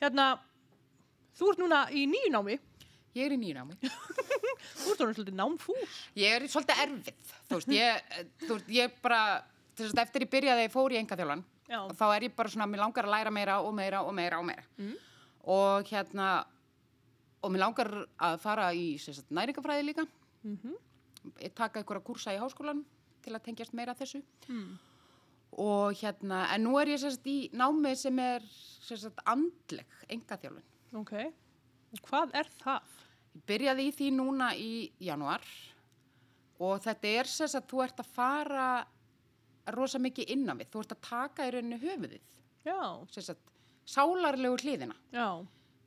[0.03, 0.27] Hérna,
[1.39, 2.59] þú ert núna í nýju námi.
[3.17, 3.77] ég er í nýju námi,
[4.83, 5.93] Þú ert orðin svolítið námfús.
[6.21, 8.11] ég er svolítið erfið þú veist, ég,
[8.45, 9.21] þú veist, ég bara
[9.77, 11.45] þess að eftir ég byrjaði fór í engaþjólan
[11.97, 14.45] þá er ég bara svona, mér langar að læra meira og meira og meira og
[14.47, 14.93] meira Mm.
[15.49, 16.27] og hérna
[17.43, 20.07] og mér langar að fara í sagt, næringafræði líka
[20.45, 20.77] Mm
[21.43, 22.85] ég taka einhverja kursa í háskólan
[23.25, 24.77] til að tengjast meira að þessu Mm.
[25.57, 28.45] Og hérna, en nú er ég sérst í námi sem er
[28.85, 30.67] sérst andleg engaþjálfun.
[31.01, 31.15] Ok.
[32.07, 32.91] Hvað er það?
[33.37, 35.45] Ég byrjaði í því núna í januar
[36.61, 38.67] og þetta er sérst að þú ert að fara
[39.77, 42.33] rosa mikið innan við, þú ert að taka í rauninni höfuðið,
[42.67, 42.79] Já,
[43.15, 43.41] sérst að
[43.87, 44.95] sálarlegu hliðina.
[45.15, 45.27] já,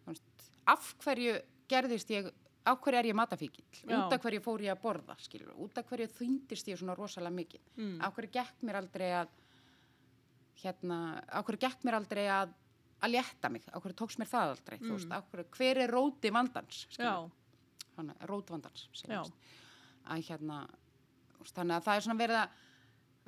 [0.05, 1.37] veist, Af hverju
[1.71, 2.27] gerðist ég,
[2.65, 3.95] af hverju er ég matafíkil, Já.
[3.97, 7.35] út af hverju fór ég að borða, skilur, út af hverju þýndist ég svona rosalega
[7.35, 7.61] mikið.
[7.77, 8.01] Mm.
[8.01, 9.29] af hverju gekk mér aldrei að
[10.63, 10.97] hérna,
[11.29, 12.53] af hverju gekk mér aldrei að
[13.01, 14.77] að létta mig, af hverju tókst mér það aldrei?
[14.79, 17.05] Þú veist, af hverju, hver er róti vandans Mm.
[17.05, 17.31] já,
[17.97, 18.87] Hanna, rót vandans
[20.09, 20.67] að hérna
[21.43, 22.49] þannig að það er svona verið að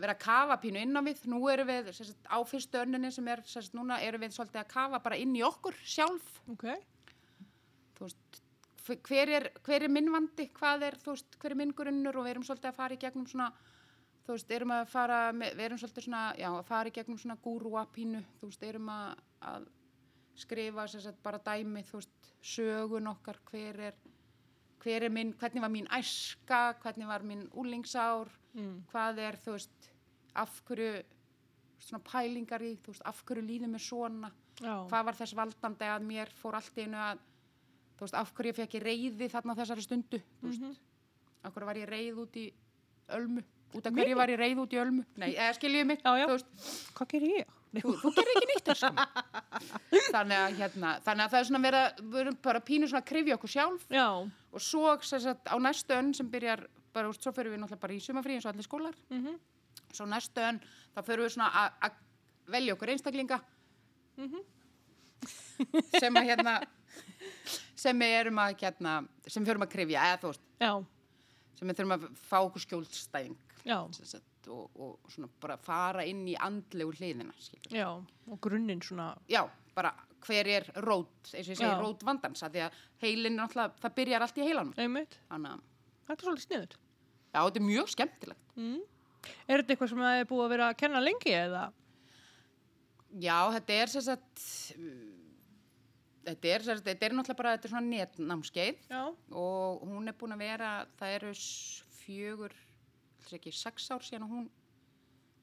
[0.01, 1.19] verið að kafa pínu inn á við.
[1.29, 4.67] Nú erum við sagt, á fyrstu önninni sem er sagt, núna erum við svolítið að
[4.71, 6.39] kafa bara inn í okkur sjálf.
[6.49, 6.63] Ok.
[7.95, 8.41] þú veist,
[9.05, 12.15] hver- er, hver er minn vandi, hvað er, þú veist, hver er minn grunnur?
[12.17, 13.51] Og við erum svolítið að fara í gegnum svona,
[14.25, 17.37] þú veist, erum að fara, við erum svolítið svona, já, að fara í gegnum svona
[17.41, 19.67] gúrúa pínu, þú veist, erum að, að
[20.41, 23.97] skrifa, sagt, bara dæmi, þú veist, sögun okkar, hver er,
[24.81, 28.81] hver er minn, hvernig var mín æska, hvernig var mín úlingsár, Mm.
[28.91, 29.85] hvað er, þú veist,
[30.35, 31.03] af hverju,
[31.79, 35.87] svona pælingar í, þú veist, af hverju líður mér svona, Já, hvað var þess valdandi
[35.87, 37.17] að mér fór allt einu að
[37.95, 40.19] þú veist, af hverju ég fekk ég reyði þarna á þessari stundu?
[40.41, 40.75] Þú veist, Mhm.
[41.45, 42.53] af hverju var ég reyð út í
[43.07, 43.43] ölmu
[43.77, 45.05] út af hverju var ég reyð út í ölmu?
[45.21, 46.27] Nei, eða skiljið mig Já, já.
[46.27, 47.51] veist, hvað gerir ég?
[47.81, 48.71] þú, þú gerir ekki nýtt
[50.15, 53.01] þannig að hérna þannig að það er svona verið að við erum bara pínu svona
[53.03, 53.85] að krifja okkur sjálf.
[53.93, 54.07] Já,
[54.51, 57.95] og svo sagt, á næstu önn sem byrjar bara, úst, svo fyrir við náttúrulega bara
[57.95, 58.97] í sumafrí eins og allir skólar.
[59.09, 59.37] Mhm,
[59.95, 60.59] svo næstu önn,
[60.95, 61.99] þá fyrir við svona að-
[62.51, 63.39] velja okkur einstaklinga.
[64.17, 64.41] Mhm.
[65.99, 66.57] sem að hérna
[67.77, 68.95] sem við erum að hérna,
[69.27, 70.71] sem þurfum að krifja eða þú veist, já,
[71.59, 73.37] sem við þurfum að fá okkur skjólstæðing
[74.07, 77.71] sagt, og, og svona bara fara inn í andlegu hliðina skilur.
[77.77, 77.87] já,
[78.31, 79.43] og grunninn svona, já,
[79.75, 83.73] bara hver er rót eins og ég segi rót vandans að því að heilin náttúrulega,
[83.81, 85.61] það byrjar allt í heilanum einmitt, þannig að,
[86.07, 86.75] þetta er svolítið sniðut.
[87.33, 88.81] já, þetta er mjög skemmtilegt Mm.
[89.47, 91.59] Er þetta eitthvað sem það er búið að vera að kenna lengi eða?
[93.21, 94.41] já, þetta er sem sagt
[96.25, 98.81] þetta er, sagt, þetta er náttúrulega bara þetta er svona netnámskeið
[99.37, 101.83] og hún er búin að vera, það eru s-
[103.31, 104.49] fjögur, þess ekki, sex ár síðan að hún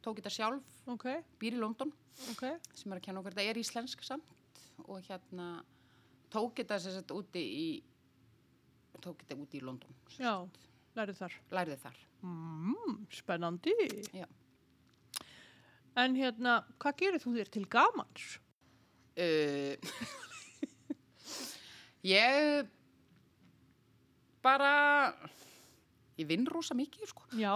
[0.04, 1.06] tók þetta sjálf, ok,
[1.40, 1.90] býr í London
[2.32, 5.48] ok, sem er að kenna okkur, þetta er íslensk samt og hérna
[6.30, 7.68] tók þetta sagt úti í
[9.00, 10.34] tók þetta úti í London sem já,
[10.98, 11.32] lærið þar.
[11.50, 13.70] lærði þar Mm, spennandi.
[14.10, 14.24] Já.
[15.94, 18.40] En hérna, hvað gerir þú þér til gamans?
[19.18, 19.78] uh,
[22.02, 22.66] ég
[24.42, 25.14] bara
[26.18, 27.26] ég vinn rosa mikið sko.
[27.38, 27.54] Já,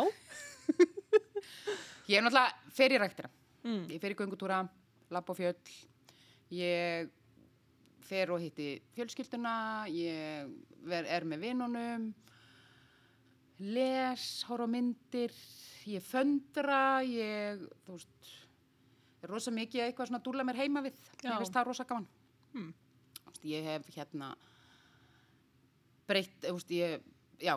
[2.11, 3.33] ég er náttúrulega fer í ræktina.
[3.63, 3.83] Mm.
[3.95, 4.63] ég fer í göngutúra,
[5.15, 5.75] lapp á fjöll.
[6.53, 7.11] Ég
[8.03, 9.55] fer og hitti fjölskylduna.
[9.93, 10.51] Ég
[10.89, 12.11] ver, er með vinunum.
[13.63, 15.35] Les, horf á myndir.
[15.89, 17.03] Ég föndra.
[17.07, 18.33] Ég, þú veist
[19.23, 20.99] er rosa mikið eitthvað svona að dúlla mér heima við.
[21.23, 22.09] Ég veist það rosa gaman.
[22.53, 24.33] Veist, ég hef hérna
[26.11, 27.05] breytt, ég
[27.41, 27.55] já,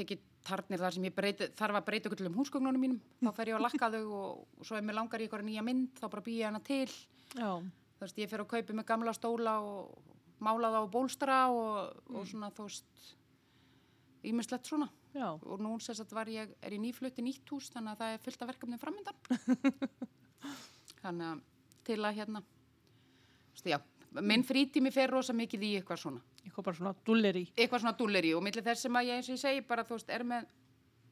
[0.00, 3.30] tekið tarnir þar sem ég breyti, þarf að breyta ykkur til um húsgögnunum mínum, þá
[3.36, 6.06] fer ég að lakka þau og, svo ef mér langar í ykkur nýja mynd, þá
[6.08, 6.88] bara býja hana til.
[7.36, 7.50] Já,
[8.00, 11.98] Þú veist, ég fer að kaupi með gamla stóla og mála það á bólstra og,
[12.08, 13.02] og svona, þú veist,
[14.24, 14.88] ímislegt svona.
[15.12, 18.24] já, Og nú að var ég, er ég nýflutti nýtt hús, þannig að það er
[18.24, 19.20] fullt af verkefnið framöndan.
[21.02, 21.44] þannig að
[21.84, 23.78] til að hérna, þú veist, já,
[24.32, 26.24] minn frítími fer rosa mikið í eitthvað svona.
[26.50, 27.44] Eitthvað bara svona dulleri.
[27.56, 29.96] Eitthvað svona dúlleri og millir þess sem að ég eins og ég segi bara, þú
[29.96, 30.50] veist, er með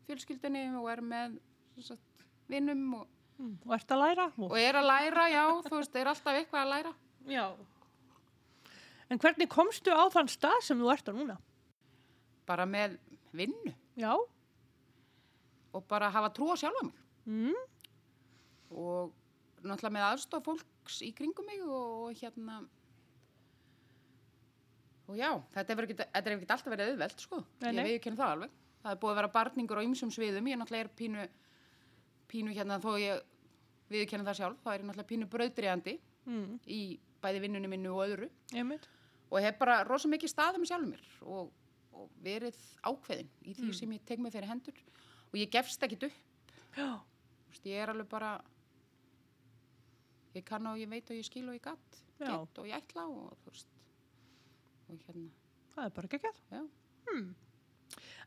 [0.09, 1.39] fjölskyldunni og er með
[1.87, 3.07] sagt, vinnum og,
[3.39, 3.53] Mm.
[3.69, 4.25] Og ert að læra?
[4.43, 6.91] Og er að læra, já, þú veist, er alltaf eitthvað að læra.
[7.31, 7.45] já.
[9.09, 11.37] En hvernig komstu á þann stað sem þú ert á núna?
[12.51, 12.99] Bara með
[13.33, 14.17] vinnu Já,
[15.73, 16.99] og bara hafa trú á sjálfa mig.
[17.27, 17.55] mm.
[18.75, 19.13] og
[19.63, 22.59] náttúrulega með aðstof fólks í kringum mig og, og hérna
[25.09, 27.39] og já, þetta hefur ekkert þetta hefur ekkert alltaf verið auðvelt sko.
[27.63, 27.83] Nei, nei.
[27.85, 28.51] ég viðkynna það alveg.
[28.83, 30.49] Það er búið að vera barningur á ymsum sviðum.
[30.53, 31.29] Ég náttúrulega er pínu
[32.29, 33.23] pínu hérna þó ég
[33.89, 36.59] viðkynna það sjálf þá er ég náttúrulega pínu brauðdregjandi Mm.
[36.69, 38.27] í bæði vinnunni minnu og öðru.
[38.53, 38.85] Einmitt.
[39.31, 41.51] og hef bara rosa mikið staðið með sjálfur mér og,
[41.93, 43.73] og verið ákveðin í því Mm.
[43.79, 44.75] sem ég tek mig fyrir hendur.
[45.33, 46.13] Og ég gefst ekkit upp.
[46.77, 48.35] Veist, ég er alveg bara
[50.37, 51.99] ég kann og ég veit og ég skil og ég gatt
[52.59, 53.78] og ég ætla og þú veist
[54.89, 55.29] og hérna,
[55.77, 56.09] það er bara
[56.53, 56.63] já
[57.09, 57.29] Hmm.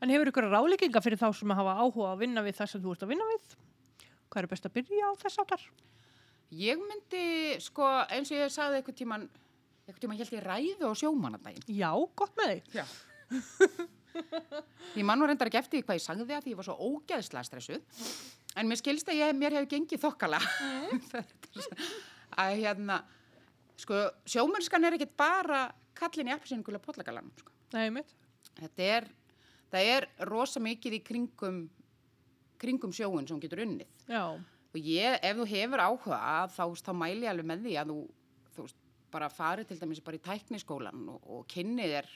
[0.02, 2.92] En hefur ykkur ráleikinga fyrir þá sem hafa áhuga að vinna við það sem þú
[2.96, 3.52] ert að vinna við?
[4.32, 5.66] Hvað er best að byrja á þess áttar?
[6.52, 9.22] ég myndi, sko, eins og ég sagði eitthvað tíman
[9.86, 12.74] eitthvað tíman held ég ræðu á sjómanadaginn Já, gott með þig.
[12.76, 12.84] já
[14.98, 16.76] ég man nú reyndar ekki eftir því hvað ég sagði það því ég var svo
[16.90, 18.02] ógeðslega stressuð
[18.60, 20.40] en mér skilst að ég, mér hefur gengið þokkala
[22.42, 22.98] að hérna
[23.80, 25.64] sko, sjómennskan er ekkit bara
[25.98, 27.52] kallin í appelsinu pollagalanum sko.
[28.58, 29.06] Þetta er,
[29.72, 31.62] það er rosa mikið í kringum,
[32.60, 33.88] kringum sjóun sem getur unnið.
[34.10, 34.36] Já,
[34.72, 37.96] Og ég, ef þú hefur áhuga, þá, þá mæli ég alveg með því að þú,
[38.56, 38.66] þú
[39.12, 42.08] bara farið til dæmis bara í tækniskólan og, og kynnið er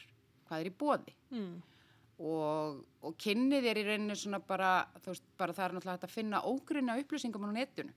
[0.48, 1.16] hvað er í bóði.
[1.34, 1.56] mm.
[2.16, 6.14] Og, og kynnið er í rauninni svona bara, þú veist, bara það er náttúrulega að
[6.14, 7.92] finna ógrunna upplýsingum á netinu.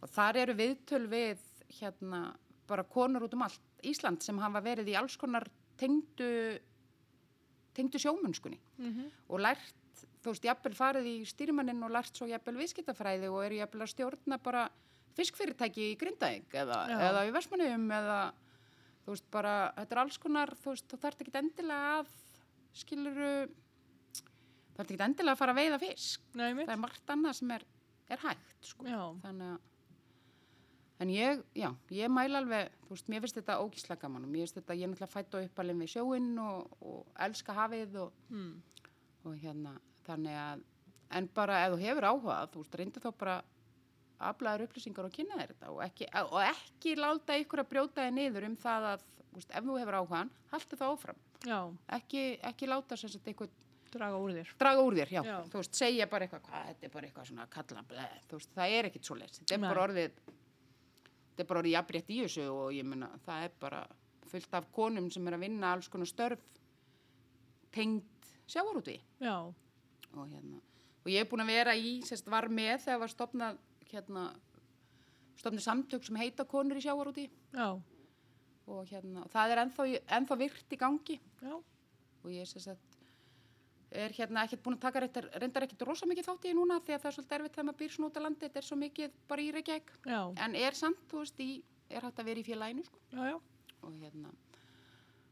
[0.00, 1.42] Og þar eru viðtöl við,
[1.76, 2.22] hérna,
[2.68, 5.46] bara konur út um allt Ísland sem hafa verið í alls konar
[5.78, 6.58] tengdu,
[7.74, 8.90] tengdu sjómunnskunni Mm
[9.28, 9.74] og lært,
[10.22, 13.92] þú veist, jafnvel farið í stýrimanninn og lært svo jafnvel viðskiptafræði og eru jafnvel að
[13.92, 14.68] stjórna bara
[15.18, 18.18] fiskfyrirtæki í Grindavík eða, eða í Vestmanniðum eða,
[19.04, 22.12] þú veist, bara, þetta er alls konar, þú veist, þú þarft ekki endilega að,
[22.82, 23.32] skiluru,
[24.18, 26.28] þú þarft ekki endilega að fara að veiða fisk.
[26.38, 26.52] Nei.
[26.60, 27.66] Það er margt annað sem er,
[28.14, 28.86] er hægt, sko.
[28.86, 29.58] Já, Þannig að,
[30.98, 34.46] en ég, já, ég mæla alveg, þú veist, mér finnst þetta ógíslega gaman og mér
[34.46, 38.24] finnst þetta, ég er náttúrulega fætt á uppalinn við sjóinn og, og elska hafið og,
[38.32, 38.50] mm.
[39.24, 39.76] og hérna,
[40.08, 40.66] þannig að
[41.18, 43.36] en bara ef þú hefur áhuga þú veist, reyndu þá bara
[44.28, 48.16] aflaður upplýsingar og kynna þér þetta og ekki, og ekki láta ykkur að brjóta þig
[48.16, 51.58] niður um það að, þú veist, ef þú hefur áhugan haltu það áfram, já,
[51.98, 53.54] ekki, ekki láta sem sagt eitthvað
[53.88, 54.50] draga úr þér.
[54.60, 55.36] draga úr þér, já, Já.
[55.48, 58.50] þú veist, segja bara eitthvað, hvað, þetta er bara eitthvað svona kalla bleð, þú veist,
[58.58, 60.18] það er ekkit svo leys þetta er bara orðið
[61.38, 63.82] þetta er bara orðið jafnrétt í þessu og ég meina, það er bara
[64.28, 66.42] fullt af konum sem er að vinna alls konar störf
[67.70, 70.58] tengd sjávarúti Já, og hérna
[71.04, 74.24] og ég er búin að vera í, sérst var með þegar var stopnað hérna
[75.38, 77.68] stopnað samtök sem heita konur í sjávarúti já,
[78.66, 81.20] og hérna og það er ennþá, ennþá virt í gangi.
[81.38, 82.87] Já, og ég sérst að
[83.90, 86.94] er hérna ekkert búin að taka reyndar, reyndar ekkert rosa mikið þátt í núna því
[86.94, 88.78] að það er svolítið erfitt þegar maður býr svona út á landi þetta er svo
[88.82, 89.92] mikið bara í Reykjavík.
[90.44, 91.50] En er samt, þú veist, í,
[91.88, 93.00] er hægt að vera í félaginu sko.
[93.14, 93.38] Já, já,
[93.80, 94.34] og hérna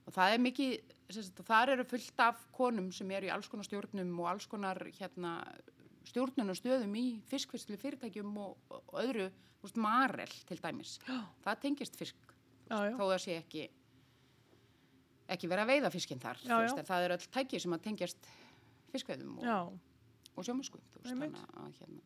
[0.06, 0.74] og það er mikið,
[1.10, 4.78] sérst, þar eru fullt af konum sem eru í alls konar stjórnum og alls konar
[5.00, 5.32] hérna
[6.06, 9.26] stjórnunastöðum í fiskfyrstlu fyrirtækjum og, og öðru,
[9.58, 12.36] þú veist, marel til dæmis, já, það tengist fisk.
[12.70, 13.66] Þó það sé ekki
[15.32, 16.80] ekki vera að veiða fiskinn þar Já, veist, já.
[16.82, 18.28] en það eru öll tæki sem að tengjast
[18.96, 19.76] fiskveiðum já, og,
[20.34, 22.02] og sjómusku þannig að hérna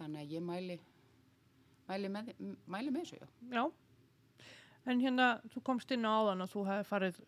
[0.00, 0.80] þannig að ég mæli
[1.90, 2.34] mæli með,
[2.70, 3.64] mæli með þessu, já já.
[4.88, 7.18] En hérna, þú komst inn á áðan að þú hefði farið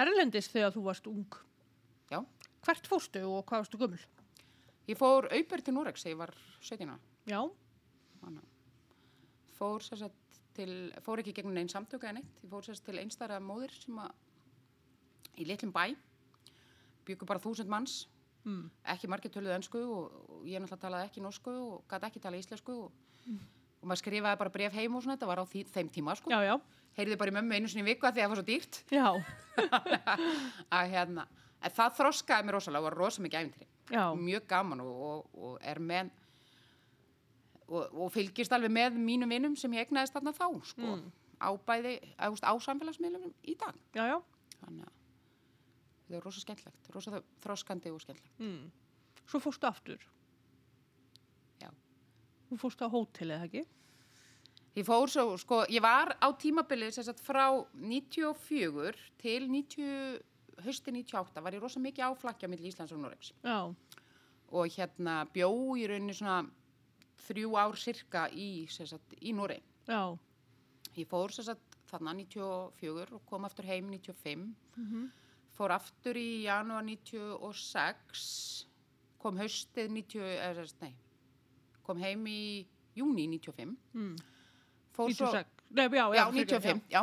[0.00, 1.38] erlendis þegar þú varst ung.
[2.08, 2.22] Já.
[2.64, 4.00] Hvert fórstu og hvað varstu gömul?
[4.88, 7.02] Ég fór auper til Norex þegar ég var 17 ára.
[7.28, 7.42] Já,
[9.62, 10.72] Fór sér satt til,
[11.04, 12.38] fór ekki gegnum einn samtöku eða neitt.
[12.42, 15.92] Ég fór sér satt til einstæra móðir sem að í litlum bæ
[17.06, 17.96] byggu bara þúsund manns,
[18.44, 18.68] mm.
[18.94, 22.44] ekki margir töluðu önsku og, og ég náttúrulega talaði ekki norsku og gæti ekki talað
[22.44, 23.10] íslensku og,
[23.80, 26.32] og maður skrifaði bara bref heim og svona, þetta var á því, þeim tíma sko.
[26.32, 26.56] já, já,
[26.92, 28.78] Heyrði bara í mömmu einu sinni viku að því að það var svo dýrt.
[30.76, 31.22] Að hérna,
[31.64, 33.68] en það þroskaði mér rosalega og var rosa mikið æfintri.
[34.20, 36.10] Mjög gaman og, og, og er með
[37.72, 40.98] og, og fylgist alveg með mínum vinnum sem ég egnaðist þarna þá sko,
[41.40, 43.78] á bæði, á samfélagsmiðlum í dag.
[43.96, 44.18] Já, já.
[44.60, 45.01] þannig að
[46.12, 48.70] það er rosa skemmtlegt rosa þroskandi og skemmtlegt Mm.
[49.26, 50.00] Svo fórstu aftur.
[51.62, 51.70] Já.
[52.50, 53.62] Þú fórstu á hótelið, eða ekki?
[54.76, 57.44] Ég fór svo, sko, ég var á tímabilið sem sagt frá
[57.76, 60.20] 94 til 90,
[60.64, 63.68] hösti 98 var ég rosa mikið áflakja millir Íslands og Noregs Já.
[64.52, 66.46] og hérna bjó í rauninni svona
[67.28, 69.62] þrjú ár sirka í, sagt, í Noreg.
[69.86, 70.18] Já.
[70.96, 75.10] Ég fór sem sagt þarna 94 og kom aftur heim 95, Mhm.
[75.56, 78.66] Fór aftur í janúar 96,
[79.22, 80.94] kom haustið 90, eða, sem sagt, nei,
[81.86, 84.16] kom heim í júni 95, Mm.
[84.96, 85.26] fór svo...
[85.32, 85.46] 96.
[85.72, 86.14] Nei, já, já.
[86.16, 87.02] Já, fyrirgefðu, 95, já.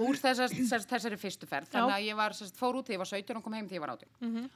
[0.00, 1.70] Úr þessar, þessar, þessari fyrstu ferð.
[1.72, 3.80] Þannig að ég var, sérst, fór út þegar ég var 17 og kom heim þegar
[3.80, 4.10] ég var 18.
[4.20, 4.50] Mhm.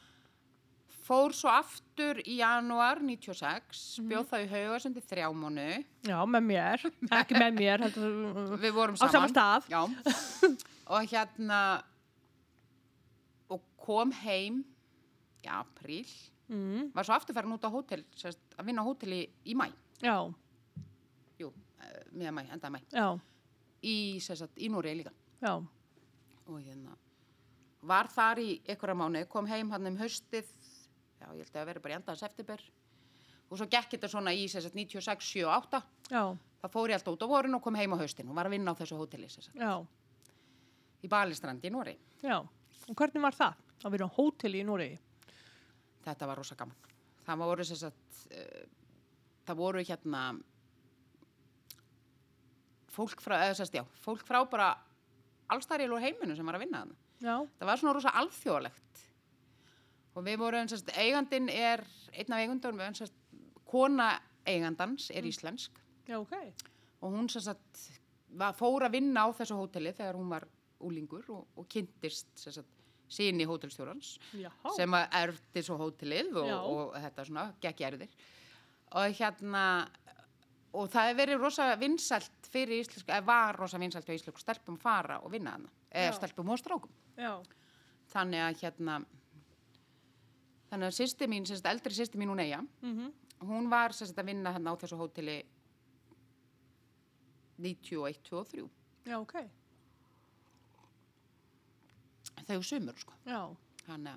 [1.04, 4.06] Fór svo aftur í janúar 96, Mhm.
[4.08, 5.84] bjóð það í haugasundi þrjá mánu.
[6.06, 6.78] Já, með mér.
[7.10, 8.56] Ekki með mér, heldur.
[8.62, 9.12] Við vorum Á saman.
[9.12, 9.62] sama stað.
[10.86, 11.82] Og hérna,
[13.52, 14.62] og kom heim
[15.44, 16.08] í apríl.
[16.48, 16.90] Mm.
[16.94, 19.70] Var svo aftur farin út á hótel, sérst, að vinna á hóteli í mæ.
[20.04, 20.16] Já,
[21.40, 21.48] Jú,
[22.12, 22.80] miðan mæ, enda mæ.
[22.92, 23.06] já,
[23.84, 25.12] Í, sérst, í Núri líka.
[25.42, 25.56] já.
[26.46, 26.92] og hérna
[27.84, 30.44] var þar í einhverja mánu, kom heim hann um haustið
[31.20, 32.60] já, ég held að það veri bara í endaðan september
[33.48, 35.80] og svo gekk þetta svona í sagt, 96, 7, 8
[36.12, 36.22] Já,
[36.62, 38.56] það fór ég alltaf út á vorin og kom heim á haustin og var að
[38.56, 39.28] vinna á þessu hóteli
[41.04, 42.38] í Balistrandi í Nóri já.
[42.88, 43.60] Og hvernig var það?
[43.84, 44.98] Að vera á hóteli í Núriði?
[46.04, 46.92] þetta var rosa gaman
[47.24, 48.66] það voru sem sagt uh,
[49.46, 50.24] það voru hérna
[52.94, 54.68] fólk frá, eða sérst, já, fólk frá bara
[55.52, 56.84] allstæri úr heiminu sem var að vinna
[57.24, 59.02] Já, það var svona rosa alþjóðlegt
[60.14, 61.82] og við vorum sérst, eigandin er
[62.14, 63.18] einn af eigandunum við erum sérst,
[63.66, 64.12] kona
[64.46, 66.36] eigandans er íslensk já, ok.
[67.00, 67.88] og hún sérst,
[68.58, 70.46] fór að vinna á þessu hóteli þegar hún var
[70.84, 72.70] úlingur og, og kynntist sérst,
[73.14, 74.14] síni hótelstjórans
[74.76, 78.14] sem að erfti svo hótelið og, og þetta svona gekk erðir
[78.94, 79.64] og hérna
[80.74, 84.78] og það hefur verið rosa vinsælt fyrir íslensku, eða var rosa vinsælt fyrir íslensku stelpum
[84.80, 86.94] fara og vinna hana eða stelpum og strákum.
[87.14, 87.36] Já,
[88.10, 88.96] þannig að hérna
[90.70, 93.12] þannig að sýsti mín, sérst, eldri sýsti mín hún eiga mhm,
[93.46, 95.42] hún var sérst, að vinna hérna á þessu hóteli
[97.58, 98.66] 91, 23
[99.06, 99.36] já, ok.
[102.48, 103.16] Þau sumur sko.
[103.88, 104.08] Að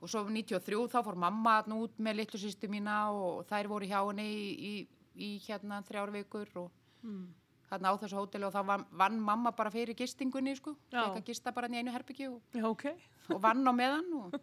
[0.00, 3.98] og svo 93 þá fór mamma út með litlu sýstu mína og þær voru hjá
[4.02, 4.72] henni í, í,
[5.16, 6.68] í hérna þrjár vikur og
[7.06, 7.22] mm.
[7.70, 11.30] þarna á þessu hóteli og þá vann, vann mamma bara fyrir gistingunni sko, fekk að
[11.30, 12.86] gista bara í einu herbyggju og, já, ok.
[13.32, 14.36] og vann á meðan og,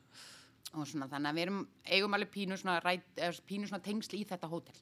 [0.76, 3.06] og svona þannig að við erum eigum alveg pínu svona, ræt,
[3.46, 4.80] pínu svona tengsl í þetta hótel.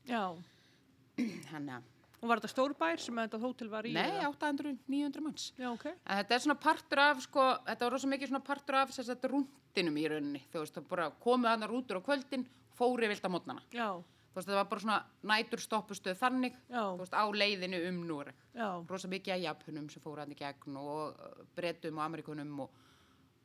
[1.51, 1.91] Þannig að,
[2.25, 3.93] og var þetta stór bær sem þetta hótel var í?
[3.93, 4.31] nei, eða?
[4.33, 5.85] 800, 900 manns Já, ok.
[5.93, 9.13] En þetta er svona partur af, sko, þetta var rosa mikið svona partur af þess
[9.13, 10.43] að rúndinum í rauninni.
[10.53, 13.63] Þú veist, það bara komuð hann rútur á kvöldin, fóri vilt á mótnana.
[13.75, 13.91] Já,
[14.35, 14.97] Þú veist, það var bara svona
[15.31, 16.81] nætur stoppustuð þannig, Já.
[16.91, 18.33] þú veist, á leiðinu um Núri.
[18.51, 22.65] já, Rosa mikið að Japunum sem fóru hann í gegn og uh, Bretum og Amerikunum
[22.65, 22.73] og,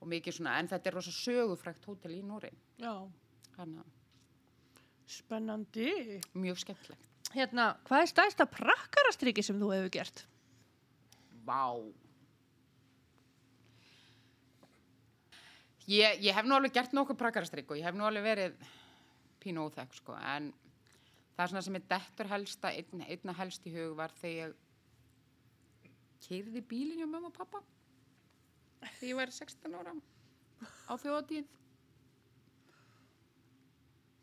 [0.02, 2.50] og mikið svona, en þetta er rosa sögufrækt hótel í Núri.
[2.82, 2.96] já.
[3.54, 3.94] Þannig að
[5.10, 6.22] Spennandi.
[6.38, 7.09] mjög skemmtilegt.
[7.36, 10.24] Hérna, hvað er stæðsta prakkarastriki sem þú hefur gert?
[11.46, 11.62] Vá.
[15.90, 18.66] Ég, ég hef nú alveg gert nokkuð prakarastrykk og ég hef nú alveg verið
[19.42, 20.52] pínu óþekk sko, en
[21.36, 24.54] það er svona sem er dettur helsta, einn, einna helst í hug var þegar
[25.86, 25.94] ég
[26.26, 27.62] kýrði bílinn hjá mamma og pappa
[29.00, 29.96] þegar ég var 16 ára
[30.90, 31.56] á þjóðatíð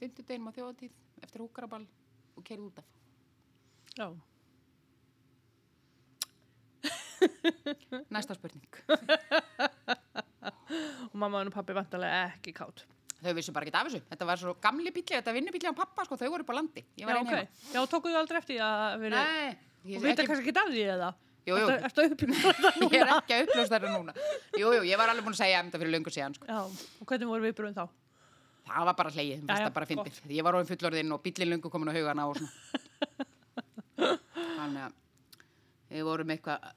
[0.02, 1.86] fymtudeginum á þjóðatíð eftir húkaraball
[2.36, 2.95] og keirði út af
[3.96, 4.08] Já.
[8.12, 8.68] næsta spurning
[11.06, 12.84] Og mamma og pappi vantarlega ekki kátt.
[13.22, 15.74] þau vissu bara ekki af þessu þetta var svo gamli bíli, þetta var vinnubíli á
[15.74, 17.32] pappa sko, þau voru upp á landi, var Já, einn ok.
[17.32, 19.16] heima Já, tókuðu aldrei eftir að verið...
[19.16, 21.08] Nei, Og vita ekki, kannski ekki af því eða?
[21.46, 21.66] Jú, jú.
[21.86, 22.26] Ertu þetta
[22.90, 24.14] ég er ekki að uppljósta þetta núna
[24.58, 26.48] Jú, jú, ég var alveg búin að segja um þetta fyrir löngu síðan sko.
[26.50, 26.58] Já,
[27.00, 27.84] og hvernig voru viðbröðin þá?
[28.66, 31.92] Það var bara já, það bara fyndið Ég var orðin fullorðinn og bíllinn löngu komin
[31.92, 32.82] á haugana og svona
[34.66, 34.94] Þannig að
[35.94, 36.70] við vorum eitthvað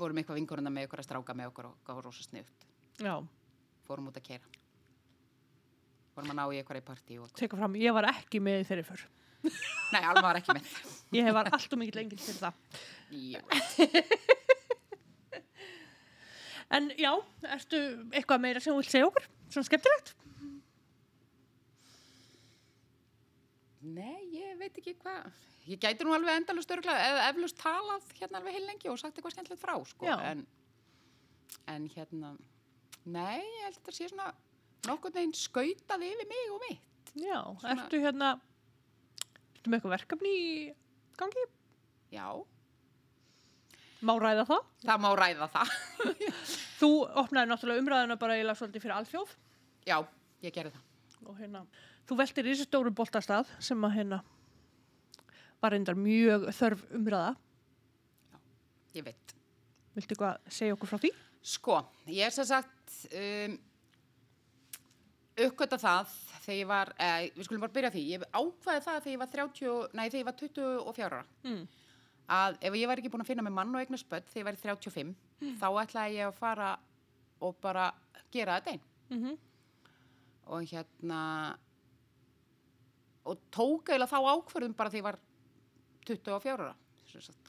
[0.00, 2.66] vorum eitthvað vinkurinn með ykkur að stráka með okkur og gáðu rosa sniðut
[3.02, 3.14] Já,
[3.88, 4.52] fórum út að keira
[6.14, 9.02] fórum að ná í eitthvað í partí teka fram, ég var ekki með þeirri fyrr.
[9.94, 10.70] Nei, Alma var ekki með
[11.18, 12.54] Ég var allt og mikið lengil fyrir það.
[13.10, 13.40] Já.
[16.70, 17.10] En já,
[17.50, 17.78] ertu
[18.14, 19.24] eitthvað meira sem þú vilt segja okkur?
[19.50, 20.12] Svona skemmtilegt?
[23.80, 25.30] Nei, ég veit ekki hvað.
[25.70, 29.16] Ég gæti nú alveg endalust örgulega, eða eflust talað hérna alveg heil lengi og sagt
[29.16, 30.08] eitthvað skemmtilegt frá, sko.
[30.10, 30.42] En,
[31.70, 32.34] en hérna,
[33.04, 34.30] nei, ég held að þetta sé svona
[34.88, 37.12] nokkurn veginn skautað yfir mig og mitt.
[37.20, 38.30] Já, Svona- ertu hérna,
[39.56, 40.48] ertu með eitthvað verkefni í
[41.20, 41.46] gangi?
[42.14, 42.26] Já,
[44.00, 44.68] Má ræða það?
[44.88, 45.72] það má ræða það.
[46.80, 46.88] Þú
[47.20, 49.34] opnaði náttúrulega umræðuna bara eiginlega svolítið fyrir alþjóð
[49.90, 49.96] Já,
[50.46, 50.86] ég gerði það.
[51.28, 51.60] og hérna,
[52.10, 54.20] þú veltir í þessu stóru boltastað sem að hérna
[55.62, 57.34] var reyndar mjög þörf umræða.
[58.96, 59.34] Ég veit.
[59.94, 61.10] Viltu eitthvað segja okkur frá því?
[61.46, 61.76] Sko,
[62.10, 63.54] ég er sem sagt um,
[65.40, 66.10] uppgöta það
[66.44, 69.30] þegar ég var, eh, við skulum bara byrja því, ég ákvaði það þegar ég var
[69.34, 71.62] 30, nei þegar ég var 24 ára Mm.
[72.28, 74.44] að ef ég var ekki búin að finna með mann og eignast börn þegar ég
[74.44, 75.14] var 35
[75.60, 76.78] þá ætlaði ég að fara
[77.40, 77.92] og bara
[78.30, 78.80] gera þetta einn
[79.10, 79.38] Mm -hmm.
[80.46, 81.56] og hérna
[83.30, 85.20] og tók eiginlega þá ákvörðum bara þegar ég var
[86.10, 86.76] 24 ára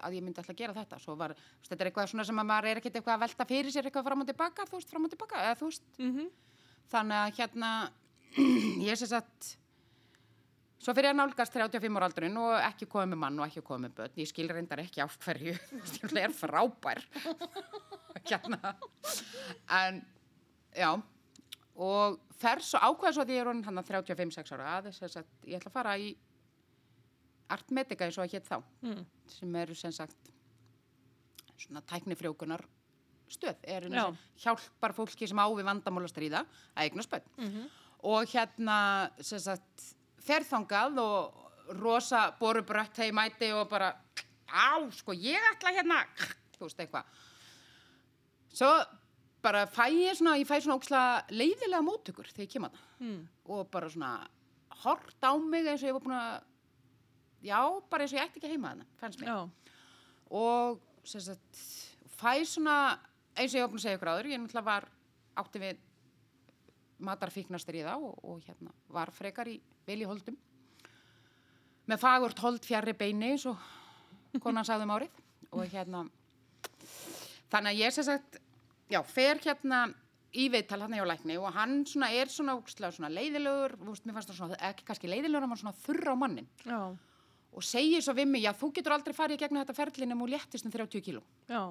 [0.01, 0.97] að ég myndi alltaf gera þetta.
[1.17, 3.73] Var, veist, þetta er eitthvað svona sem að maður er ekkert eitthvað að velta fyrir
[3.73, 5.83] sér eitthvað fram og tilbaka þú veist, fram og tilbaka, eða veist.
[6.01, 6.31] Mm
[6.91, 7.71] þannig að hérna
[8.89, 9.51] ég sem sagt
[10.81, 14.17] svo fyrir að nálgast 35 ára aldurinn og ekki komið mann og ekki komið börn.
[14.17, 15.55] Ég skil reyndar ekki af hverju
[16.01, 17.03] það er frábær.
[18.29, 18.75] Hérna.
[19.77, 20.01] En
[20.75, 20.89] já
[21.75, 25.25] og fer svo ákveða svo að ég er orðin hann 35-6 ára að þess að
[25.47, 26.09] ég ætla að fara í
[27.51, 29.05] Artmedica eins og að hétt þá Mm.
[29.27, 30.31] sem eru sem sagt
[31.57, 32.63] svona tæknifrjókunar
[33.31, 34.05] stöð er Já.
[34.05, 36.45] sem hjálpar fólki sem á við vandamál að stríða
[36.75, 37.69] að eigna spönn Mhm.
[38.03, 41.33] og hérna sem sagt fer þangað og
[41.79, 43.95] rosa borubrött hegi mæti og bara
[44.49, 46.05] á sko ég ætla hérna
[46.57, 47.05] þú veist eitthvað
[48.53, 48.71] svo
[49.43, 51.01] bara fæ ég svona ég fæ svona óksla
[51.33, 53.27] leiðilega móttökur þegar ég kem að Mm.
[53.49, 54.27] og bara svona
[54.83, 56.43] hort á mig eins og ég var búin að
[57.43, 59.49] já, bara eins og ég ætti ekki heima þarna fannst mér Já.
[60.29, 61.61] og sagt,
[62.21, 62.75] fæ svona
[63.35, 64.87] eins og ég var búin að segja ykkur áður ég náttúrulega var
[65.41, 65.77] átti við
[67.01, 70.37] matarfíknastur í þá og, og hérna var frekar í vel í holdum
[71.89, 73.57] með fagurt hold fjarrri beini eins og
[74.43, 75.17] konan sagði um árið
[75.51, 76.03] og hérna
[77.51, 78.37] þannig að ég sem sagt
[78.91, 79.85] já, fer hérna
[80.31, 84.31] í viðtal hann hjá lækni og hann svona er svona, svona leiðilegur, veist, mér fannst
[84.31, 86.79] það svona, ekki kannski leiðilegur, hann var svona þurra á mannin Já.
[87.51, 90.21] og segir svo við mig, já, þú getur aldrei farið í gegnum þetta ferlin ef
[90.21, 91.23] þú léttist um 30 kíló.
[91.51, 91.63] Já.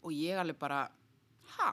[0.00, 0.82] Og ég alveg bara,
[1.58, 1.70] ha?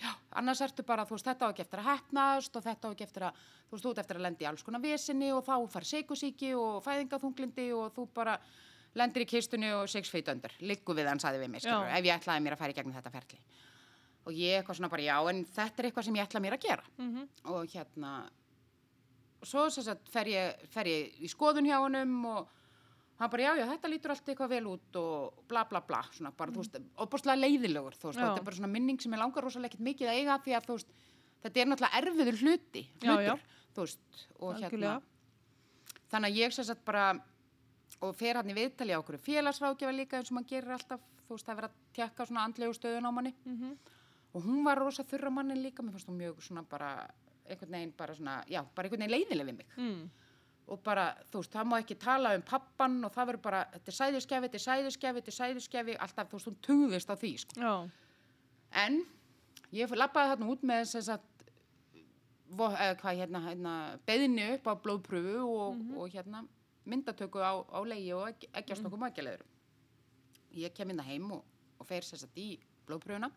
[0.00, 2.92] Já, annars ertu bara, þú veist, þetta á ekki eftir að hefnast og þetta á
[2.92, 5.44] ekki eftir að, þú veist, þú ert eftir að lendi í alls konar vesinni og
[5.44, 8.36] þá far seikusíki og fæðingaþunglindi og þú bara
[8.96, 10.52] lendir í kistunni og six feet under.
[10.64, 11.98] Liggu við hann, saði við mig, skilur, Já.
[12.00, 13.38] ef ég ætlaði mér að fara í gegnum þetta ferli.
[14.26, 16.64] Og ég eitthvað svona bara, já, en þetta er eitthvað sem ég ætla mér að
[16.66, 18.12] gera Mm og hérna
[19.46, 22.48] svo sem sagt fer ég, fer ég í skoðun hjá honum og
[23.20, 26.32] hann bara já já þetta lítur allt eitthvað vel út og bla bla bla svona
[26.36, 28.24] bara þú veist opastlega leiðilegur þú veist Já.
[28.26, 30.66] þetta er bara svona minning sem ég langar rosalega ekkert mikið að eiga því að
[30.66, 30.90] þú veist
[31.44, 33.34] þetta er náttúrulega erfiður hluti Já, hlutur, já.
[33.76, 34.96] þú veist og Algjörlega.
[34.96, 37.06] hérna þannig að ég sem sagt bara
[38.00, 41.36] og fer hann í viðtali á okkur félagsrákjafa líka eins og maður gerir alltaf þú
[41.36, 43.76] veist það er verið að tjekka svona andlegu stöðun á manni -hmm.
[44.34, 47.08] og hún var rosa þurra mannin líka mér fannst hún mjög svona bara
[47.48, 50.10] einhvern veginn bara svona, já, bara einhvern veginn leiðileg við mig mm.
[50.66, 53.92] og bara, þú veist, það má ekki tala um pappan og það verður bara, þetta
[53.92, 57.32] er sæðiskefi, þetta er sæðiskefi, þetta er sæðiskefi, alltaf, þú veist, hún tugðist á því,
[57.44, 57.60] sko.
[57.60, 57.74] Já.
[58.82, 59.00] En
[59.74, 61.30] ég lappaði þarna út með þess að,
[62.56, 63.76] eða hvað, hérna, hérna,
[64.08, 66.44] beðinni upp á blóðpröfu og, og hérna,
[66.86, 69.44] myndatöku á, á leiði og egg, eggjastokkum og eggjaleiður.
[70.56, 71.42] Ég kem inn heim og,
[71.80, 72.48] og fer að í
[72.86, 73.30] blóðpröfuna.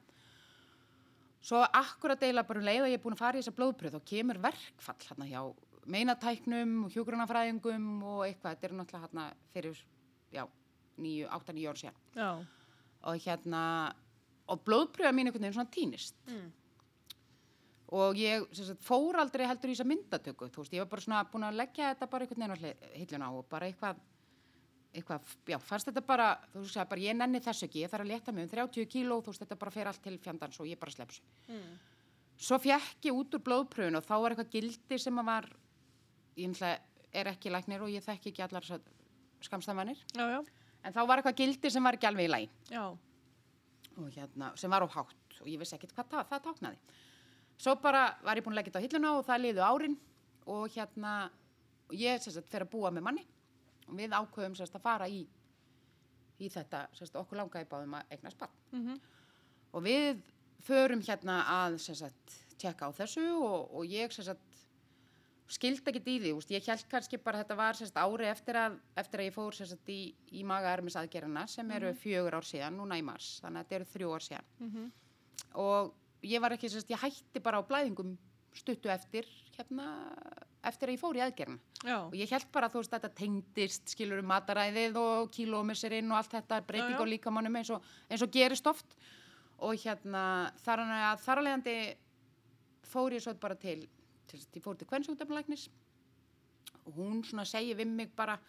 [1.41, 3.95] Svo akkurat deila bara um leið að ég er búin að fara í þessa blóðpröf
[3.95, 5.41] þá kemur verkfall hérna hjá
[5.89, 9.25] meinatæknum og hjúgrunafræðingum og eitthvað, þetta er náttúrulega hérna
[9.55, 9.79] fyrir,
[10.35, 10.43] já,
[11.31, 12.29] 8-9 ár síðan Já.
[13.07, 13.61] og hérna
[14.51, 16.51] og blóðpröfa mín einhvern veginn svona týnist Mm.
[17.95, 21.25] Og ég sagt, fór aldrei heldur í þessa myndatöku þú veist, ég var bara svona
[21.31, 24.01] búin að leggja þetta bara einhvern veginn á hilluna og bara eitthvað
[24.89, 28.11] eitthvað, já, fannst þetta bara þú veist, bara ég nenni þessu ekki, ég þarf að
[28.13, 30.79] leta mig um 30 kíló, þú veist, þetta bara fer allt til fjandans og ég
[30.81, 31.25] bara slepsu.
[31.49, 31.75] Mm.
[32.39, 35.49] Svo fjekk ég út úr blóðpröfun og þá var eitthvað gildi sem að var
[36.39, 36.63] ég
[37.19, 38.65] er ekki læknir og ég þekki ekki allar
[39.45, 42.33] skamstafannir, en þá var eitthvað gildi sem var ekki alveg í
[43.99, 46.77] og hérna, sem var á hátt og ég vissi ekkert hvað það, það táknaði.
[47.59, 49.97] Svo bara var ég búin að leggja þetta á hilluna og það liðu árin
[50.49, 51.13] og hérna,
[51.91, 53.25] ég sagt fer að búa með manni.
[53.89, 55.23] Og við ákveðum sagt að fara í,
[56.39, 58.59] í þetta, sagt okkur langaði báðum að eignast barn.
[58.71, 58.99] Mm
[59.69, 60.21] Og við
[60.65, 64.41] förum hérna að sagt tjekka á þessu og, og ég sagt
[65.49, 68.75] skildi ekkert í því, úst, ég held kannski bara þetta var sérst, ári eftir að,
[69.01, 72.99] eftir að ég fór sérst, í, í magaarmis aðgerina sem eru fjögur ár síðan, núna
[72.99, 74.51] í mars, þannig að þetta eru þrjú ár síðan.
[74.59, 74.91] Mhm.
[75.63, 75.93] og
[76.25, 78.17] ég var ekki, sérst, ég hætti bara á blæðingum
[78.57, 79.85] stuttu eftir, hérna,
[80.65, 81.97] eftir að ég fór í aðgerina Já.
[82.01, 86.19] og ég held bara að þú veist þetta tengdist skilur um mataræðið og kílómisserinn og
[86.19, 87.05] allt þetta breyting Já, já.
[87.05, 88.97] á líkamannum eins og, eins og gerist oft
[89.59, 90.23] og hérna
[90.63, 91.77] þar, að, þar að leiðandi
[92.89, 93.83] fór ég svo bara til,
[94.27, 95.67] til ég fór til kvennsjúkdæmulæknis
[96.85, 98.39] og hún svona segir við mig bara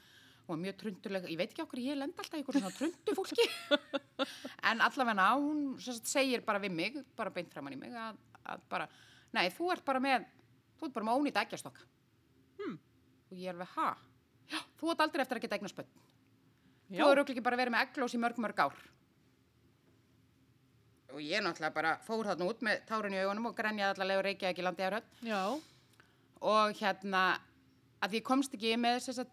[0.52, 3.46] var mjög trundulega, ég veit ekki okkur ég lend alltaf í einhver svona trundu fólki
[4.70, 8.66] en allavega hún sagt segir bara við mig, bara beint framann í mig að, að
[8.72, 8.88] bara,
[9.36, 10.28] nei þú ert bara með
[10.80, 11.88] þú ert bara með ónýtt ægjastokka
[12.60, 12.74] Hmm.
[13.30, 13.90] og ég er við, ha?
[14.50, 15.56] Já, þú ert aldrei eftir að geta
[16.90, 17.04] Já.
[17.04, 18.74] þú eru ekki bara verið með egglós í mörg mörg ár
[21.14, 24.50] og ég náttúrulega bara fór þarna út með tárin í augunum og grenjaði allavega reykja
[24.52, 25.40] ekki landið að Já.
[26.50, 27.22] og hérna
[28.02, 29.32] að ég komst ekki með þess að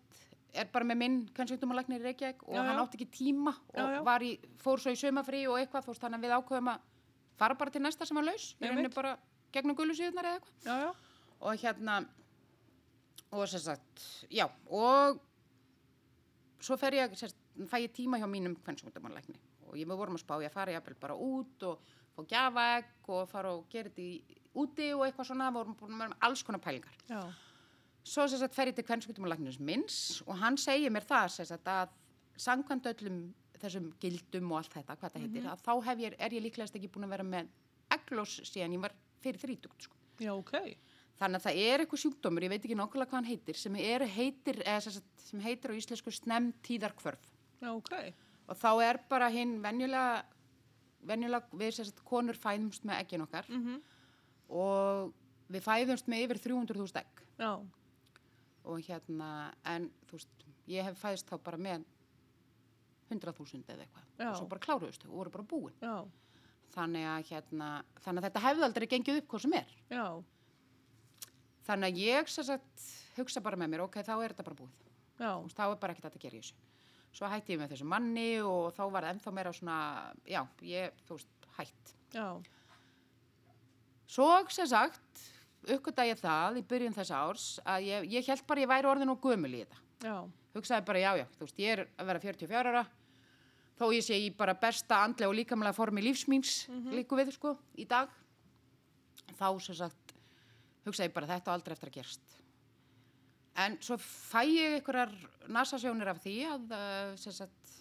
[0.57, 4.31] er bara með minn kvennsvíktumalæknir í Reykjavík og Já, hann átti ekki tíma og í,
[4.61, 6.85] fór svo í sömafrí og eitthvað veist þannig að við ákveðum að
[7.37, 8.47] fara bara til næsta sem var laus.
[8.61, 8.95] Rauninni Einmitt.
[8.95, 9.17] bara
[9.53, 11.03] gegnum gullusíðunar eða eitthvað.
[11.37, 11.99] Og hérna
[13.31, 15.19] og sagt, já og
[16.63, 17.37] svo fer ég sérst,
[17.67, 19.37] fæ ég tíma hjá mínum kvennsvíktumalækni
[19.67, 21.81] og ég við vorum að spá ég að fara jafnvel bara út og
[22.15, 26.43] fá gjafaegg og fara og gera þetta í, úti og eitthvað svona, vorum með alls
[26.43, 26.95] konar pælingar.
[27.09, 27.19] Já.
[28.07, 31.67] Svo sem sagt fer ég til kvennskutumalæknins minns og hann segir mér það sem sagt
[31.71, 31.95] að
[32.39, 33.21] samkvæmt öllum
[33.57, 36.77] þessum gildum og allt þetta, hvað það heitir, að þá hef ég, er ég líklegast
[36.77, 37.49] ekki búin að vera með
[37.97, 38.93] eglós síðan ég var
[39.23, 39.97] fyrir þrítugt, sko.
[40.21, 40.53] Já, ok.
[41.17, 44.05] Þannig að það er eitthvað sjúkdómur, ég veit ekki nákvæmlega hvað hann heitir, sem, er,
[44.13, 47.29] heitir, sagt, sem heitir á íslensku snemtíðarkvörf.
[47.63, 47.93] Já, ok.
[48.47, 50.21] Og þá er bara hinn venjulega,
[51.09, 53.79] venjulega við sagt konur fæðumst með eggin okkar Mm
[54.47, 55.09] og
[55.51, 57.23] við fæðumst með yfir 300.000 egg.
[57.35, 57.51] Já.
[58.67, 59.29] Og hérna,
[59.73, 61.85] en þú veist, ég hef fæðist þá bara með
[63.09, 64.07] 100.000 eða eitthvað.
[64.27, 65.75] Og svo bara kláruðust og voru bara búin.
[65.81, 65.97] Já.
[66.77, 67.67] þannig að hérna,
[68.03, 69.69] þannig að þetta hefði aldrei gengið upp hvað sem er.
[69.89, 70.05] Já.
[71.67, 72.87] þannig að ég sagt
[73.17, 74.83] hugsa bara með mér, ok, þá er þetta bara búið.
[75.17, 76.59] Veist, þá er bara ekkert að gera í þessu.
[77.17, 79.77] Svo hætti ég með þessu manni og þá var það ennþá meira svona,
[80.27, 81.93] já, ég, þú veist, hætt.
[82.13, 82.27] Já.
[84.07, 85.23] Svo sem sagt,
[85.75, 89.13] uppgötta ég það í byrjun þess árs að ég, ég held bara ég væri orðin
[89.13, 89.81] og gömul í þetta.
[90.05, 90.15] Já.
[90.57, 92.83] Hugsaði bara, já, já, þú veist, ég er að vera 44 ára,
[93.77, 96.55] þó ég sé í bara besta andlega og líkamlega formi lífsmýns
[96.93, 98.09] líku við, sko, í dag.
[99.37, 100.15] Þá sem sagt,
[100.87, 102.37] hugsaði ég bara, þetta aldrei eftir að gerast.
[103.57, 105.13] En svo fæ ég einhverjar
[105.49, 107.75] nasasjónir af því að, uh, sem sagt,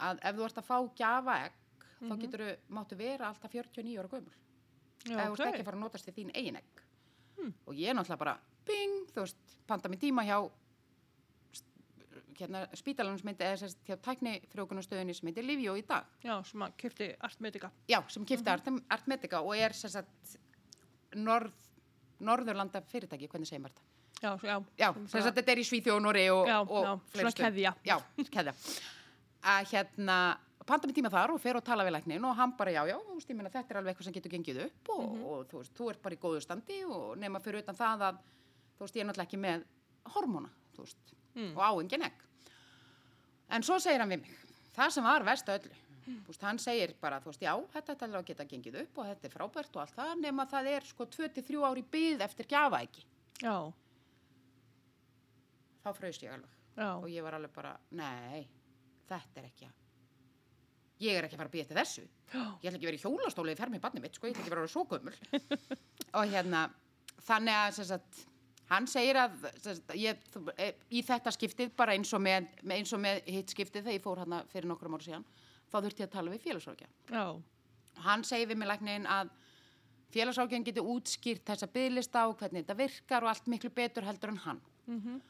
[0.00, 1.58] að ef þú ert að fá gjafa egg,
[2.00, 4.36] þá getur þú, máttu vera alltaf 49 ára gömul
[5.04, 6.82] Já, eða þú ert ekki að fara að notast við þín eigin egg
[7.66, 10.38] og ég er náttúrulega bara bing, þú veist, panta mér tíma hjá
[12.40, 16.62] hérna spítalanum sem heitir, eða sérst hjá tæknifrjókunastöðinni sem heitir Livjó í dag Já, sem
[16.64, 17.70] að kipti Artmedica.
[17.90, 20.38] já, sem kipta mm Artmedica og er sérst
[21.16, 21.52] norð,
[22.20, 23.86] norðurlanda fyrirtæki, hvernig segir maður þetta?
[24.20, 24.56] Já, já.
[24.78, 27.74] Já, bara- sagt þetta er í Svíþjónori og, og fleiri svona keðja.
[27.84, 27.96] Já,
[28.30, 28.54] keðja.
[29.42, 30.16] Að hérna,
[30.66, 32.96] panta mig tíma þar og fer og tala við læknin og hann bara, já, já,
[32.98, 35.24] þú veist, ég meina þetta er alveg eitthvað sem getur gengið upp og, Mhm.
[35.24, 38.18] og þú veist, þú ert bara í góðu standi og nema fyrir utan það að,
[38.76, 39.64] þú veist, ég er náttúrulega ekki með
[40.14, 41.56] hormóna, þú veist, Mm.
[41.56, 42.12] og á engin egg.
[43.50, 44.30] En svo segir hann við mig,
[44.74, 45.74] það sem var verst að öllu,
[46.06, 46.24] Mm.
[46.26, 49.06] veist, hann segir bara, þú veist, já, þetta er alveg að geta gengið upp og
[49.06, 52.82] þetta er frábært og allt það, nema það er sko 2-3 ári byð eftir gjafa
[52.82, 53.04] ekki.
[53.42, 53.72] Já.
[55.84, 56.48] Þá fröst ég alveg.
[56.76, 56.96] Já.
[56.96, 58.46] og ég var alveg bara, nei,
[59.08, 59.72] þetta er ekki að
[61.00, 62.06] ég er ekki að fara að býja til þessu.
[62.30, 64.52] Ég ætla ekki að vera í hjólastóli í fermi barnið mitt, sko, ég ætla ekki
[64.52, 65.14] að vera svo gömul.
[66.20, 66.64] Og hérna,
[67.26, 68.24] þannig að sagt,
[68.70, 70.26] hann segir að sagt, ég,
[70.56, 74.04] e, í þetta skiptið bara eins og með, eins og með hitt skiptið þegar ég
[74.04, 75.26] fór hann fyrir nokkrum ára síðan
[75.70, 76.88] þá þurfti ég að tala við félagsrákja
[77.22, 79.32] og hann segir við mig læknin að
[80.14, 84.42] félagsrákjan getur útskýrt þessa bygglista og hvernig þetta virkar og allt miklu betur heldur en
[84.46, 84.64] hann.
[84.86, 85.20] Mm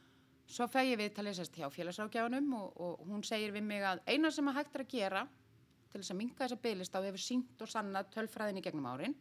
[0.50, 4.00] Svo fæ ég við talið sérst hjá félagsrákjáðunum og, og hún segir við mig að
[4.10, 5.20] eina sem að hægt er að gera
[5.90, 9.16] til þess að minka þessa bygglista og hefur sínt og sannað tölfræðin í gegnum árin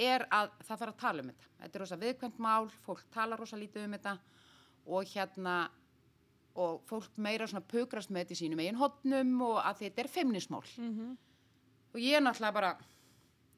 [0.00, 1.50] er að það þarf að tala um þetta.
[1.60, 4.16] Þetta er rosa viðkvæmt mál, fólk tala rosa lítið um þetta
[4.84, 5.58] og hérna
[6.54, 10.08] og fólk meira svona pukrast með þetta í sínum eigin hotnum og að þetta er
[10.08, 10.62] femnismál.
[10.62, 11.16] -hmm.
[11.94, 12.76] Og ég er náttúrulega bara,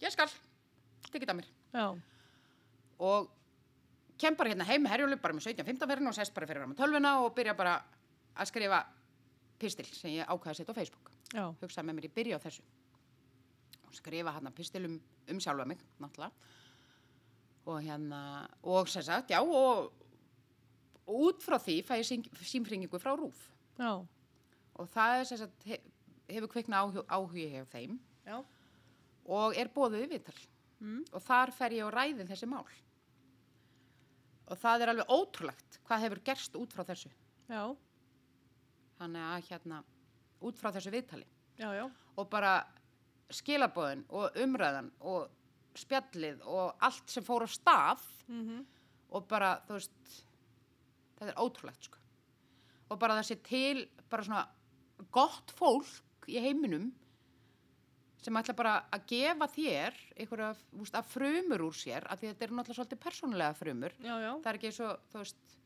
[0.00, 0.28] ég skal,
[1.10, 1.86] tekið það mér Já.
[2.98, 3.30] og
[4.18, 6.72] kem bara hérna heim með herjólu bara með 17-15 verðin og sest bara fyrir fram
[6.76, 7.76] á tölvuna og byrja bara
[8.36, 8.86] að skrifa
[9.60, 11.44] pistil sem ég ákvaði að setja á Facebook Já.
[11.60, 12.62] hugsaði með mér í byrja á þessu
[13.86, 14.96] og skrifa hérna pistil um,
[15.30, 16.32] um sjálfa mig náttúrulega
[17.66, 18.20] og hérna
[18.62, 19.92] og sem sagt, já og
[21.06, 23.48] út frá því fæ ég símfringingu frá RÚF
[23.78, 23.90] Já.
[24.76, 25.80] og það er sem sagt, he,
[26.30, 28.38] hefur kveikna áhug, áhugi hefur þeim Já.
[29.26, 30.38] og er bóðið viðtal
[30.76, 31.06] Mm.
[31.16, 32.66] og þar fer ég og ræði þessi mál
[34.46, 37.08] og það er alveg ótrúlegt hvað hefur gerst út frá þessu
[37.48, 37.62] Já.
[38.98, 39.78] þannig að hérna
[40.40, 41.26] út frá þessu viðtali.
[41.56, 41.86] Já, já.
[42.16, 42.58] og bara
[43.32, 45.30] skilabóðin og umræðan og
[45.76, 48.64] spjallið og allt sem fór á stað Mm
[49.14, 50.12] og bara, þú veist
[51.16, 52.00] þetta er ótrúlegt sko.
[52.90, 54.44] Og bara sé til bara svona
[55.14, 56.90] gott fólk í heiminum
[58.22, 60.48] sem ætla bara að gefa þér einhverja,
[60.98, 63.94] að frumur úr sér af því þetta er náttúrulega svolítið persónulega frumur.
[64.02, 65.56] Já, það er ekki svo, þú veist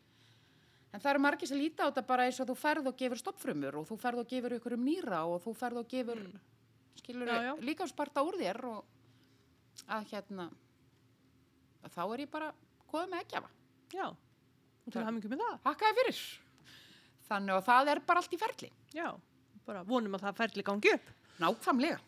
[0.92, 3.20] en það eru margir sem líta á þetta bara eins og þú ferð og gefur
[3.20, 6.40] stoppfrumur og þú ferð og gefur ykkur um nýra og þú ferð og gefur mm.
[7.02, 7.52] skilur Já, já.
[7.62, 8.84] líka sparta úr þér og
[9.88, 10.48] að hérna
[11.86, 12.50] að þá er ég bara
[12.90, 13.50] komið með ekki afa
[13.94, 14.06] Já.
[14.10, 15.58] Og til Það- hamingjum með það.
[15.68, 16.20] hakkaði fyrir
[17.30, 19.08] þannig og það er bara allt í ferli Já.
[19.66, 21.08] Bara vonum að það ferli gangi upp.
[21.40, 21.98] nákvæmlega,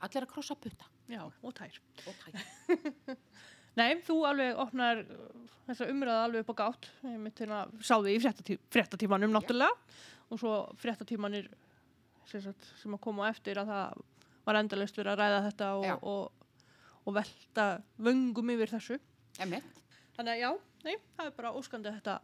[0.00, 1.74] allir að krossa putta Já, og tær.
[2.06, 2.34] og tæk
[3.78, 5.24] Nei, þú alveg opnar uh,
[5.68, 6.90] þessa umræða alveg upp á gátt.
[7.06, 9.74] Ég mitt hérna sá þig í fréttatí fréttatímanum náttúrulega
[10.28, 11.48] og svo fréttatímanir
[12.28, 14.02] sem, sagt, sem að koma á eftir að það
[14.48, 15.92] var endalaust verið að ræða þetta Já.
[15.96, 16.48] og, og,
[17.04, 17.68] og velta
[18.08, 18.98] vöngum yfir þessu.
[19.40, 19.84] Emmett.
[20.18, 20.50] Þannig að já,
[20.84, 22.18] nei, það er bara óskandi að þetta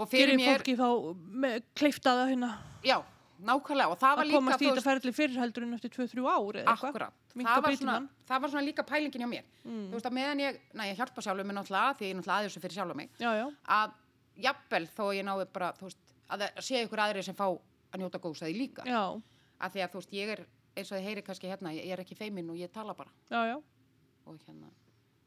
[0.00, 2.50] og fyrir gerir mér, fólki þá kleiftaða hérna
[2.86, 2.96] já,
[3.46, 6.24] nákvæmlega og það var að líka komast í þetta ferli fyrir heldur en eftir 2-3
[6.26, 6.90] ár eða eitthvað.
[6.90, 7.96] Akkurat, það var, svona,
[8.30, 9.48] það var svona líka pælingin hjá mér.
[9.64, 9.86] Mm.
[9.88, 12.58] þú veist að meðan ég, næ ég hjálpa sjálfur mig náttúrulega því ég náttúrulega aðeins
[12.64, 13.10] fyrir sjálfur mig.
[13.22, 13.46] Já, já,
[13.78, 13.96] að
[14.46, 18.44] jafnvel þó ég náði bara veist, að sé ykkur aðri sem fá að njóta góðs
[18.44, 18.86] að því líka.
[18.88, 19.02] Já,
[19.60, 20.44] að því að þú veist ég er
[20.76, 23.10] eins og þið heyri kannski hérna ég er ekki feimin og ég tala bara.
[23.32, 23.58] Já, já,
[24.26, 24.70] og hérna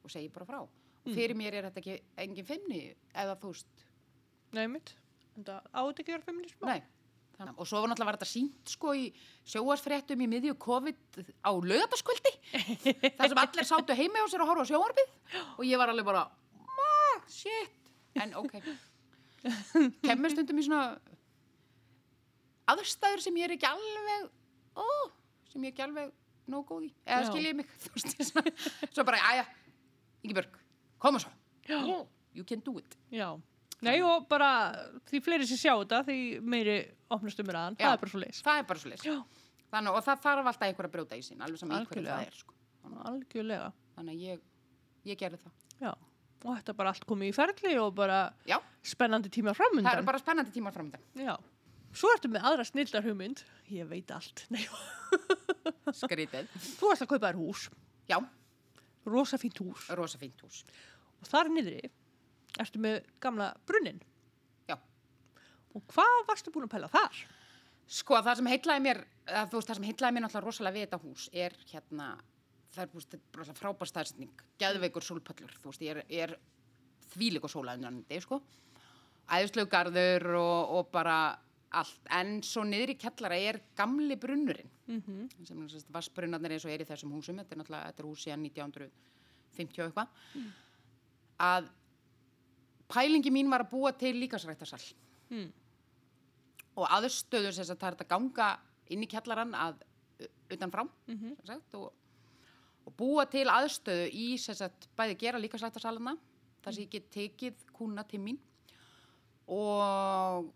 [0.03, 0.63] og segi bara frá.
[1.03, 1.11] Mm.
[1.11, 3.81] og fyrir mér er þetta ekki engin feimni eða þú veist
[6.63, 6.77] nei
[7.33, 9.07] Þannig, og svo var náttúrulega var þetta sínt sko í
[9.49, 12.33] sjóasfréttum í miðju COVID á lögataskvöldi
[13.17, 15.15] þar sem allir sátu heimi á sér að horfa á sjóarbið
[15.57, 16.27] og ég var alveg bara
[16.61, 16.91] ma,
[17.25, 17.89] shit,
[18.21, 18.53] en ok.
[20.05, 20.93] Kemur stundum í svona
[22.69, 24.29] aðstæður sem ég er ekki alveg
[24.77, 24.87] ó,
[25.49, 26.13] sem ég er ekki alveg
[26.53, 28.53] nóg góð í, eða skiljið mig þú veist, svona,
[28.91, 29.49] svo bara, aðja
[30.23, 30.53] Ingeborg,
[31.03, 31.31] koma svo.
[31.67, 32.05] Já.
[32.33, 32.97] you can do it.
[33.11, 33.35] Já,
[33.83, 34.49] nei og bara
[35.11, 36.77] því fleiri sem sjá þetta því meiri
[37.13, 37.61] opnast um Já.
[37.77, 39.07] það er bara svo leis það er bara svo leys
[39.73, 42.35] Þannig, og það þarf alltaf einhver að brjóta í sín, alveg sem einhverju það er.
[42.37, 42.57] Sko.
[43.09, 43.69] algjörlega.
[43.95, 44.43] Þannig að ég,
[45.09, 45.55] ég gerði það.
[45.79, 45.89] Já,
[46.43, 48.19] og þetta er bara allt komið í ferli og bara
[48.49, 51.07] Já, spennandi tíma það eru bara spennandi tímar framöndan.
[51.17, 51.33] Já,
[51.89, 53.41] svo ertu með aðra snildar hugmynd.
[53.73, 54.45] Ég veit allt.
[54.53, 54.61] Nei,
[56.03, 56.53] Skrítið.
[56.77, 57.65] Þú varst að kaupa þér hús,
[58.11, 58.19] Já,
[59.09, 59.89] rosa fínt hús.
[59.97, 60.61] Rosa fínt hús.
[61.23, 61.89] og þar niðri
[62.61, 64.01] ertu með gamla brunnin
[64.69, 64.77] Já.
[65.73, 67.23] Og hvað varstu búin að pæla þar?
[67.93, 70.85] Sko, það sem heitlaði mér, að, þú veist, það sem heitlaði mér náttúrulega rosalega við
[70.85, 72.09] þetta hús er hérna,
[72.73, 76.29] það er búist, þetta er bara frábær staðsending, geðveikur sólpallur, þú veist, ég er, ég
[76.29, 76.35] er
[77.13, 78.39] þvílik og sólaðunandi, sko.
[79.33, 81.17] Æðislegu garður og, og bara
[81.75, 84.71] allt, en svo niður í kellara er gamli brunnurinn.
[84.87, 88.03] Mm sem er sérst vassbrunnarnir eins og er í þessum húsum þetta er náttúrulega, þetta
[88.03, 90.07] er hús síðan 1950 og eitthvað
[91.43, 91.69] að
[92.89, 94.81] pælingi mín var að búa til líkasræktarsal
[95.29, 95.51] Mm.
[96.77, 98.59] og aðstöður sem það er þetta ganga
[98.89, 99.81] inn í kjallarann að
[100.51, 101.35] utan frá Mhm.
[101.37, 101.93] sem sagt, og,
[102.85, 106.17] og búa til aðstöðu í sem sagt, bæði gera líkasræktarsalana
[106.63, 108.37] þar sem ég get tekið kúna til mín
[109.47, 110.53] og,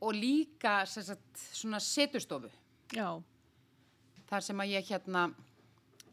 [0.00, 2.50] og líka sem sagt, svona setustofu
[2.94, 3.20] Já,
[4.28, 5.26] þar sem að ég hérna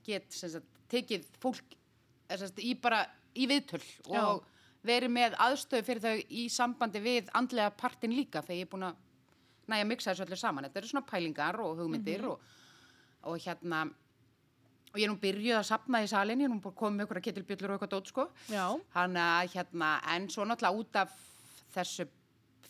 [0.05, 1.75] get sem sagt, tekið fólk
[2.29, 4.39] sem sagt, í bara í viðtöl Já.
[4.87, 8.87] Verið með aðstöðu fyrir þau í sambandi við andlega partin líka þegar ég er búin
[8.89, 9.03] að
[9.71, 10.67] næja að mixa þessu öllu saman.
[10.67, 12.41] Þetta eru svona pælingar og hugmyndir og,
[13.25, 13.85] og hérna
[14.93, 17.19] og ég er nú byrjuð að sapna í salin, ég er nú komið með ykkur
[17.19, 18.27] að ketilbjöllur og eitthvað dót sko.
[18.47, 21.17] já, Hann að hérna, en svo náttúrulega út af
[21.75, 22.05] þessu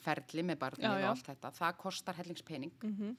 [0.05, 3.15] ferli með barnið og allt þetta, það kostar hellingspening mm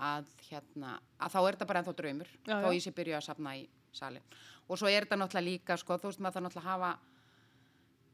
[0.00, 2.74] að, hérna, að þá er þetta bara ennþá draumur Já, þó já.
[2.76, 4.22] ég sé byrja að safna í salin
[4.70, 6.90] og svo er þetta náttúrulega líka sko, þú veist maður þarf náttúrulega hafa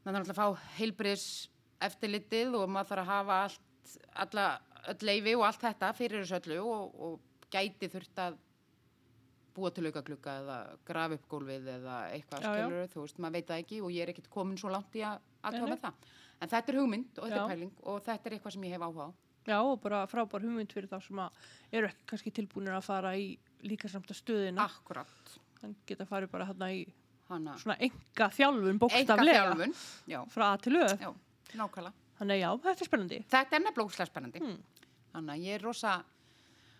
[0.06, 1.28] maður þarf náttúrulega að fá heilbriðs
[1.86, 3.94] eftirlitið og maður þarf að hafa allt,
[4.24, 4.48] alla,
[4.92, 8.38] öll leifi og allt þetta fyrir þessu öllu og, og gæti þurft að
[9.56, 13.50] búa til auka glugga eða grafa upp gólfið eða eitthvað skilur þú veist, maður veit
[13.50, 16.10] það ekki og ég er ekkert komin svo langt í að aðtöfa það.
[16.36, 17.44] En þetta er hugmynd og þetta Já.
[17.44, 19.10] er pæling og þetta er eitthvað sem ég hef áhuga á.
[19.46, 21.48] Já, og bara frábær hugmynd fyrir þá sem að
[21.78, 23.26] eru ekki kannski tilbúinir að fara í
[23.64, 24.66] líka samt að stöðina.
[24.66, 26.82] Akkurat, Þann geta farið bara hérna í
[27.30, 29.70] hana svona enga þjálfun, bókstaflega,
[30.32, 30.76] frá að til
[31.56, 31.94] nákvæmlega.
[32.16, 33.18] Þannig já, þetta er spennandi.
[33.32, 34.42] Þetta er nefnilega óslega spennandi.
[34.42, 34.84] Mm.
[35.12, 35.92] Þannig að ég er rosa,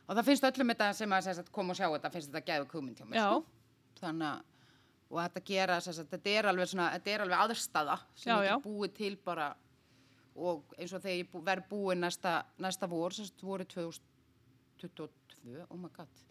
[0.06, 2.68] og það finnst öllum þetta sem að sagt, koma og sjá þetta, finnst þetta geðu
[2.72, 3.26] kugmynd hjá mér.
[3.26, 3.70] Sko.
[4.00, 4.72] Þannig að,
[5.10, 8.64] og þetta gera, sagt, þetta er alveg svona, þetta er alveg aðstæða sem Já, ég
[8.64, 9.50] búið til bara,
[10.36, 15.80] og eins og þegar ég bú, verð búið næsta, næsta vor, sagt, voru 2022, oh
[15.80, 16.24] my god,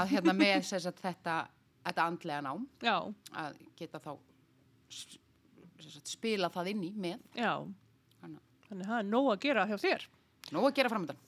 [0.00, 1.40] að hérna með, sagt, þetta,
[1.88, 2.96] þetta andlega nám, Já,
[3.42, 4.10] að geta þá
[6.08, 7.52] spila það inn í með, já.
[8.22, 10.06] þannig að það er nóg að gera hjá þér.
[10.52, 11.20] nóg að gera framöndan.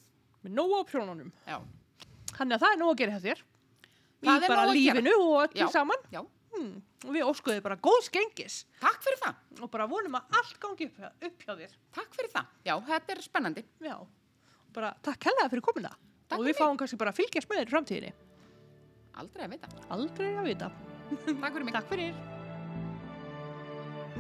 [0.45, 1.31] Með nóg á prjónunum.
[1.47, 1.57] Já.
[2.37, 3.43] Þannig að það er nóg að gera hjá þér.
[4.21, 5.01] Það Í bara að gera.
[5.01, 6.07] lífinu og öllu saman.
[6.13, 6.81] Já, Hmm.
[7.07, 9.37] Og við óskuðum bara góðs gengis takk fyrir það.
[9.63, 11.77] og bara vonum að allt gangi upp, upp hjá þér.
[11.95, 12.47] Takk fyrir það.
[12.67, 13.63] Já, þetta er spennandi.
[14.75, 15.93] Bara takk hella fyrir komuna.
[16.29, 18.13] Takk og við fáum kannski bara fylgjast með þér í framtíðinni.
[19.19, 19.73] Aldrei að vita.
[19.91, 20.71] Aldrei að vita.
[21.43, 21.75] Takk fyrir mig.
[21.75, 22.21] Takk fyrir.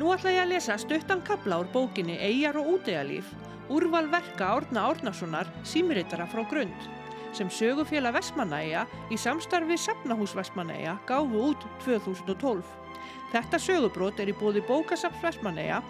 [0.01, 3.27] Nú ætla ég að lesa stuttan kabla úr bókinni Eyjar og útegalíf,
[3.69, 6.89] úrval verka Árna Árnasonar, símritara frá Grund,
[7.37, 12.65] sem sögufélag Vestmannaeyja í samstarfi Safnahús Vestmannaeyja gáfu út 2012.
[13.35, 15.83] Þetta sögubrót er í bóði bókasaps Vestmannaeyja,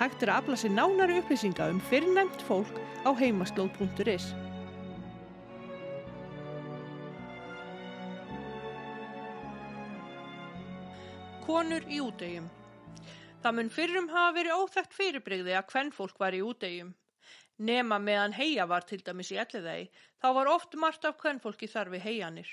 [0.00, 4.32] hægt er að afla sér nánari upplýsinga um fyrrnæmt fólk á heimaslóð.is.
[11.48, 12.44] Konur í útegjum
[13.40, 16.90] Það mun fyrrum hafa verið óþægt fyrirbrigði að kvennfólk var í útegjum.
[17.68, 19.86] Nema meðan heia var til dæmis í elliðegi,
[20.20, 22.50] þá var oft margt af kvennfólki þar við heianir.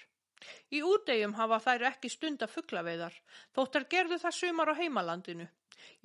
[0.71, 3.19] Í útegjum hafa þær ekki stunda fugglaveiðar,
[3.57, 5.51] þóttar gerðu það sumar á heimalandinu.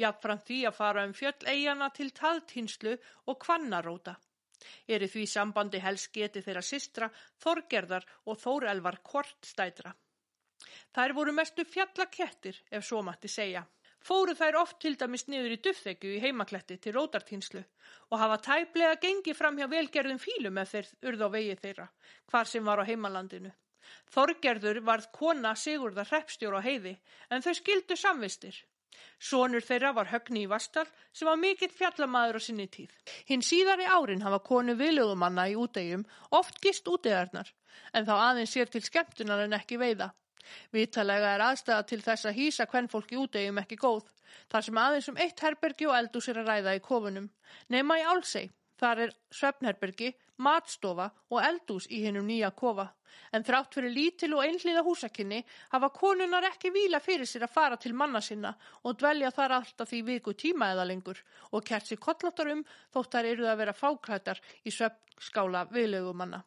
[0.02, 2.98] Jafnfram því að fara um fjöll eigana til taðtinslu
[3.30, 4.18] og kvannaróta.
[4.90, 9.94] Er í því sambandi helst geti þeirra systra, Þorgerðar og Þórelvar kortstætra.
[10.96, 13.64] Þær voru mestu fjallakettir, ef svo mætti segja.
[14.00, 17.60] Fóru þær oft til dæmis niður í duffþekju í heimakletti til rótartínslu
[18.10, 21.86] og hafa tæplega gengið fram hjá velgerðum fílum ef þeir urð á vegi þeirra,
[22.32, 23.52] hvar sem var á heimalandinu.
[24.14, 26.94] Þorgerður varð kona Sigurðar hreppstjóra á heiði,
[27.30, 28.56] en þau skildu samvistir.
[29.20, 32.94] Sónur þeirra var Högni í Vastal sem var mikill fjallamaður á sinni tíð.
[33.28, 36.06] Hinn síðari árin hafa konu viðlögumanna í útegjum
[36.40, 37.52] oft gist útegarnar,
[37.92, 40.10] en þá aðeins sér til skemmtunar en ekki veiða.
[40.72, 44.08] Vitalega er aðstæða til þess að hýsa kvennfólki útegjum ekki góð,
[44.52, 47.28] þar sem aðeins um eitt herbergi og eldús er að ræða í kofunum.
[47.68, 52.88] Nema í Álsei, þar er svefnherbergi, matstofa og eldús í hinnum nýja kofa.
[53.34, 55.40] En þrátt fyrir lítil og einhliða húsakinni
[55.74, 59.90] hafa konunar ekki vila fyrir sér að fara til manna sinna og dvelja þar alltaf
[59.90, 61.20] því viku tíma eða lengur
[61.50, 62.64] og kert sér kolláttar um
[62.94, 66.42] þótt þær eruð að vera fáklættar í svefnskála viðlegumanna.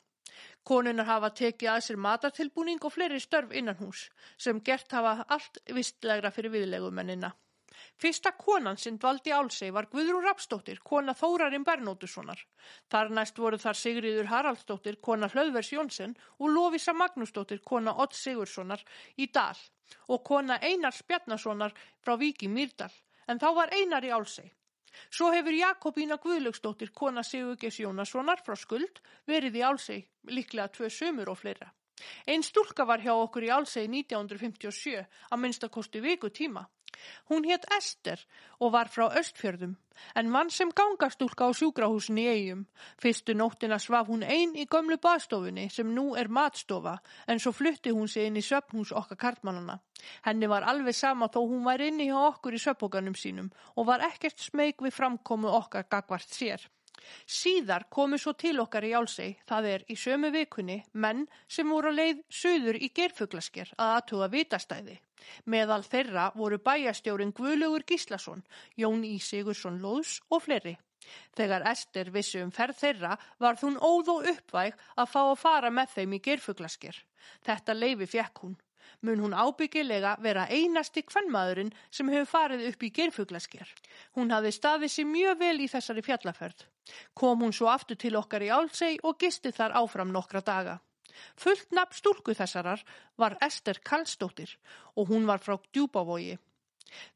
[0.63, 4.07] Konunar hafa tekið að sér matartilbúning og fleiri störf innan hús
[4.47, 7.33] sem gert hafa allt vistlegra fyrir viðlegumennina.
[8.01, 12.39] Fyrsta konan sem dvaldi álsei var Guðrún Rapsdóttir, kona Þórarinn Bernótussonar.
[12.91, 18.83] Þar næst voru þar Sigriður Haraldsdóttir, kona Hlöðvers Jónsson og Lofísa Magnúsdóttir, kona Ott Sigurssonar
[19.17, 19.57] í Dal
[20.07, 22.91] og kona Einars Bjarnasonar frá Víki Mýrdal,
[23.27, 24.51] en þá var Einar í álsei.
[25.09, 31.33] Svo hefur Jakobína Guðlaugsdóttir, kona Sigurgeis Jónassonar frá Skuld, verið í álsei, líklega tvö sömur
[31.33, 31.71] og fleira.
[32.27, 36.65] Einn stúlka var hjá okkur í álsei 1957, að minnstakosti viku tíma.
[37.29, 38.19] Hún hétt Ester
[38.59, 39.75] og var frá Östfjörðum,
[40.19, 42.65] en mann sem gangastúlka á sjúkrahúsin í eigum.
[43.01, 47.95] Fyrstu nóttina svaf hún ein í gömlu baðstofunni sem nú er matstofa, en svo flutti
[47.95, 49.79] hún sig inn í söpnhús okkar kartmannana.
[50.27, 54.05] Henni var alveg sama þó hún var inni hjá okkur í söpbókanum sínum og var
[54.11, 56.69] ekkert smeg við framkomu okkar gagvart sér.
[57.27, 61.25] Síðar komu svo til okkar í Álsei, það er í sömu vikunni, menn
[61.55, 64.95] sem voru að leið söður í gerfuglasker að aðtuga vitastæði.
[65.45, 68.43] Meðal þeirra voru bæjastjórin Guðlugur Gíslason,
[68.77, 70.77] Jón Í Sigursson Lóðs og fleiri.
[71.37, 75.71] Þegar Ester vissi um ferð þeirra var hún óð og uppvæg að fá að fara
[75.79, 76.99] með þeim í gerfuglasker.
[77.47, 78.55] Þetta leifi fjekk hún.
[79.03, 83.73] Mun hún ábyggilega vera einasti kvennmaðurinn sem hefur farið upp í gerfuglasker.
[84.15, 86.65] Hún hafði staðið sér mjög vel í þessari fjallaferð.
[87.15, 90.79] Kom hún svo aftur til okkar í Álsei og gisti þar áfram nokkra daga.
[91.39, 92.83] Fullt nafn stúlku þessarar
[93.17, 94.57] var Ester Karlsdóttir
[94.95, 96.37] og hún var frá Djúbavogi.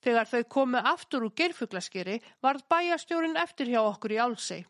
[0.01, 4.61] Þegar þau komu aftur úr gerfuglaskeri varð bæjastjórin eftir hjá okkur í Álsei.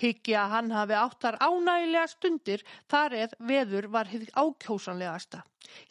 [0.00, 2.62] Hyggja að hann hafi áttar ánægilega stundir
[2.92, 5.42] þar eð veður var hið ákjósanlegasta.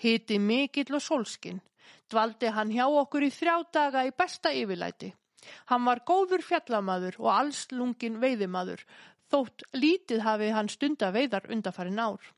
[0.01, 1.61] Hiti mikill og solskin.
[2.09, 5.11] Dvaldi hann hjá okkur í þrjá daga í besta yfirlæti.
[5.69, 8.81] Hann var góður fjallamaður og allslungin veiðimaður,
[9.29, 12.31] þótt lítið hafi hann stunda veiðar undarfarin ár.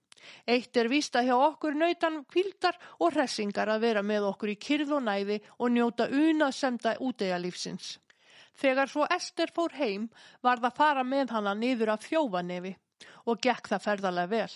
[0.47, 4.95] Eitt er vísta hjá okkur nautan kvildar og hressingar að vera með okkur í kyrð
[4.97, 7.97] og næði og njóta unað semda útegalífsins.
[8.57, 10.07] Þegar svo Ester fór heim
[10.41, 12.73] var það fara með hana niður af þjófanefi
[13.29, 14.55] og gekk það ferðarlega vel.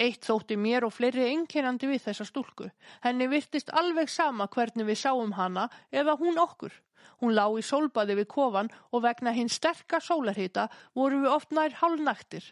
[0.00, 2.70] Eitt þótti mér og fleiri einkennandi við þessa stúlku.
[3.04, 6.72] Henni virtist alveg sama hvernig við sáum hana eða hún okkur.
[7.20, 11.76] Hún lá í sólbaði við kofan og vegna hinn sterka sólarhita voru við oft nær
[11.82, 12.44] hálfnæktir.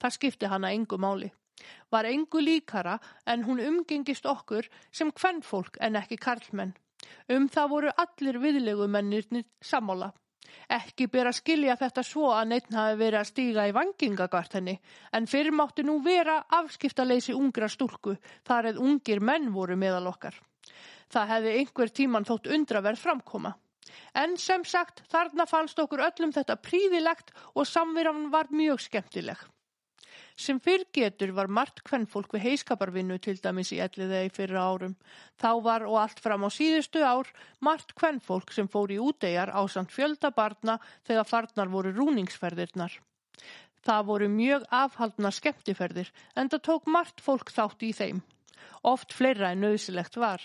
[0.00, 1.30] Það skipti hana engu máli.
[1.90, 6.74] Var engu líkara en hún umgengist okkur sem kvennfólk en ekki karlmenn.
[7.28, 10.12] Um það voru allir viðlegumennirnir sammála.
[10.76, 14.74] Ekki ber að skilja þetta svo að neitt hafi verið að stíga í vangingagart henni,
[15.16, 18.16] en fyrir mátti nú vera afskiptaleysi ungra stúlku,
[18.48, 20.36] þar eð ungir menn voru meðal okkar.
[21.12, 23.54] Það hefði einhver tíman þótt undraverð framkoma.
[24.16, 29.40] En sem sagt, þarna fannst okkur öllum þetta príðilegt og samverðan var mjög skemmtileg.
[30.42, 34.96] Sem fyrr getur var margt kvennfólk við heiskaparvinnu til dæmis í elliðegi fyrir árum.
[35.38, 37.30] Þá var og allt fram á síðustu ár
[37.62, 42.98] margt kvennfólk sem fór í útegjar á samt fjöldabarna þegar farnar voru rúningsferðirnar.
[43.86, 48.26] Það voru mjög afhaldna skemmtiferðir en það tók margt fólk þátt í þeim.
[48.82, 50.42] Oft fleira en nöðsilegt var.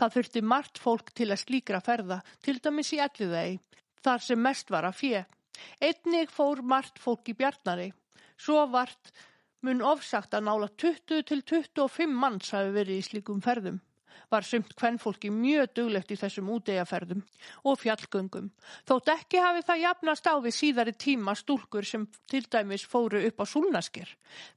[0.00, 3.60] Það þurfti margt fólk til að slíkra ferða, til dæmis í elliðegi,
[4.00, 5.24] þar sem mest var að fjö.
[5.84, 7.90] Einnig fór margt fólk í bjarnari.
[8.38, 9.12] Svo vart
[9.66, 13.80] mun ofsagt að nála 20 til 25 manns hafi verið í slíkum ferðum.
[14.28, 17.22] Var sumt kvennfólki mjög duglegt í þessum útegaferðum
[17.70, 18.50] og fjallgöngum.
[18.88, 23.40] Þótt ekki hafi það jafnast á við síðari tíma stúlkur sem til dæmis fóru upp
[23.40, 24.10] á súlnasker.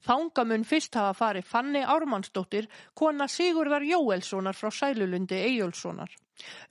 [0.04, 6.12] Þánga mun fyrst hafa farið Fanni Ármannsdóttir, kona Sigurðar Jóelssonar frá Sælulundi Eyjólfssonar.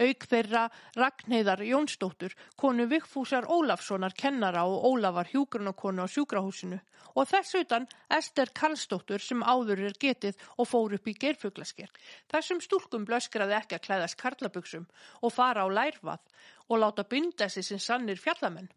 [0.01, 0.61] Auk þeirra
[0.97, 6.79] Ragnheðar Jónsdóttur, konu Vigfúsar Ólafssonar kennara og Ólafar hjúgrunarkonu á sjúkrahúsinu
[7.15, 7.87] og þess utan
[8.17, 11.89] Ester Karlsdóttur sem áður er getið og fór upp í gerfuglasker.
[12.31, 14.87] Þessum stúlkum blöskraði ekki að klæðast karlabugsum
[15.21, 16.21] og fara á lærvað
[16.69, 18.71] og láta binda sig sem sannir fjallamenn.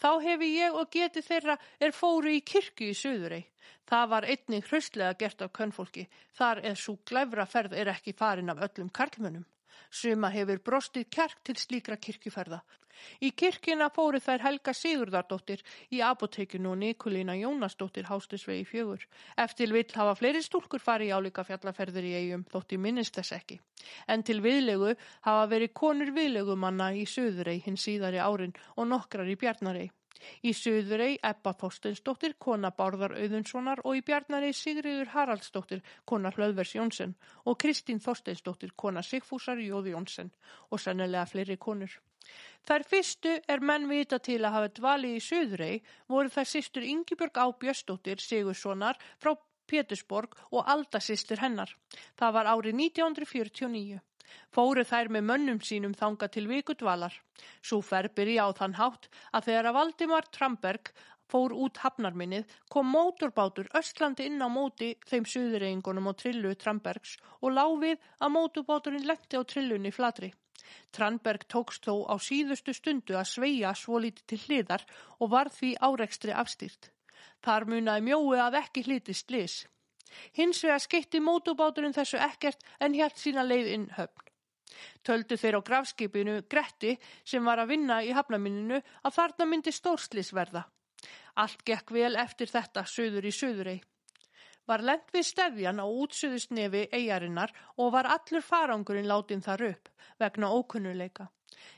[0.00, 3.42] Þá hefi ég og getið þeirra er fóru í kirkju í söðurei.
[3.88, 6.06] Það var einnig hraustlega gert af könnfólki,
[6.36, 9.44] þar eða svo glæfra ferð er ekki farin af öllum karlmönnum.
[9.90, 12.62] Suma hefur brostið kjark til slíkra kirkjuferða.
[13.26, 15.62] Í kirkina fóru þær Helga Sigurðardóttir
[15.96, 19.02] í apotekinu og Nikolína Jónasdóttir hástisvegi fjögur.
[19.44, 23.36] Eftir vill hafa fleiri stúlkur farið í álíka fjallaferðir í eigum þótt í minnist þess
[23.38, 23.58] ekki.
[24.06, 24.94] En til viðlegu
[25.26, 29.88] hafa verið konur viðlegumanna í söðurei hinn síðari árin og nokkrar í bjarnarei.
[30.46, 37.14] Í Suðurei Ebba Þorsteinsdóttir, kona Bárðar Auðunssonar og í Bjarnarei Sigriður Haraldsdóttir, kona Hlöðvers Jónsson
[37.44, 40.30] og Kristín Þorsteinsdóttir, kona Sigfúsar Jóði Jónsson
[40.70, 41.98] og sennilega fleiri konur.
[42.68, 45.74] Þær fyrstu er menn vita til að hafa dvalið í Suðurei
[46.14, 49.34] voru þær sýstur Yngibjörg Á Björsdóttir Sigurssonar frá
[49.68, 51.76] Pétursborg og Alda sýstur hennar.
[52.20, 54.00] Það var árið 1949.
[54.54, 57.16] Fóru þær með mönnum sínum þanga til vikudvalar.
[57.62, 60.92] Svo ferbyrji á þann hátt að þegar að Valdimar Tramberg
[61.32, 67.54] fór út hafnarminnið kom mótorbátur östlandi inn á móti þeim suðureyingunum og trillu Trambergs og
[67.58, 70.32] láfið að mótorbáturinn letti á trillunni flatri.
[70.96, 74.84] Tramberg tókst þó á síðustu stundu að sveia svo lítið til hliðar
[75.18, 76.90] og var því árekstri afstýrt.
[77.44, 79.56] Þar munaði mjói að ekki hlitist lis.
[80.36, 84.30] Hins vegar skeitti mótubáturinn þessu ekkert en hjælt sína leið inn höfn.
[85.06, 90.64] Töldu þeir á grafskipinu Gretti sem var að vinna í hafnaminninu að þarna myndi stórslisverða.
[91.42, 93.78] Allt gekk vel eftir þetta söður í söðurei.
[94.64, 100.50] Var lent við stefjan á útsöðusnefi eigarinnar og var allur farangurinn látin þar upp vegna
[100.56, 101.28] ókunnuleika.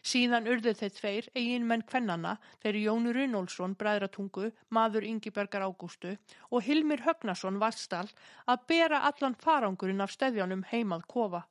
[0.07, 6.17] Síðan urðu þeir tveir eigin menn kvennana, þeir Jónu Runólfsson, bræðratungu, maður Ingibergar Ágústu
[6.51, 8.07] og Hilmir Högnason Vastal
[8.47, 11.43] að bera allan farangurinn af stefjanum heimað kofa.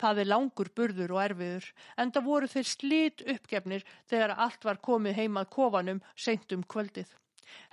[0.00, 1.66] Það er langur burður og erfiður,
[2.00, 7.10] en það voru þeir slit uppgefnir þegar allt var komið heimað kofanum seint um kvöldið.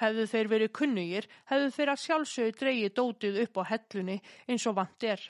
[0.01, 4.17] Hefðu þeir verið kunnugir, hefðu þeir að sjálfsögðu dreyið dótið upp á hellunni
[4.47, 5.21] eins og vant er.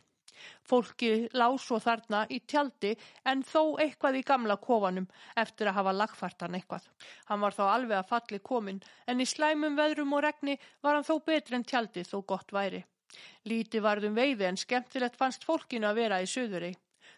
[0.67, 2.93] Fólki lág svo þarna í tjaldi
[3.31, 5.07] en þó eitthvað í gamla kofanum
[5.43, 6.89] eftir að hafa lagfært hann eitthvað.
[7.29, 11.07] Hann var þá alveg að falli komin en í slæmum veðrum og regni var hann
[11.07, 12.83] þó betri en tjaldi þó gott væri.
[13.49, 16.73] Líti varðum veiði en skemmtilegt fannst fólkinu að vera í söðurei.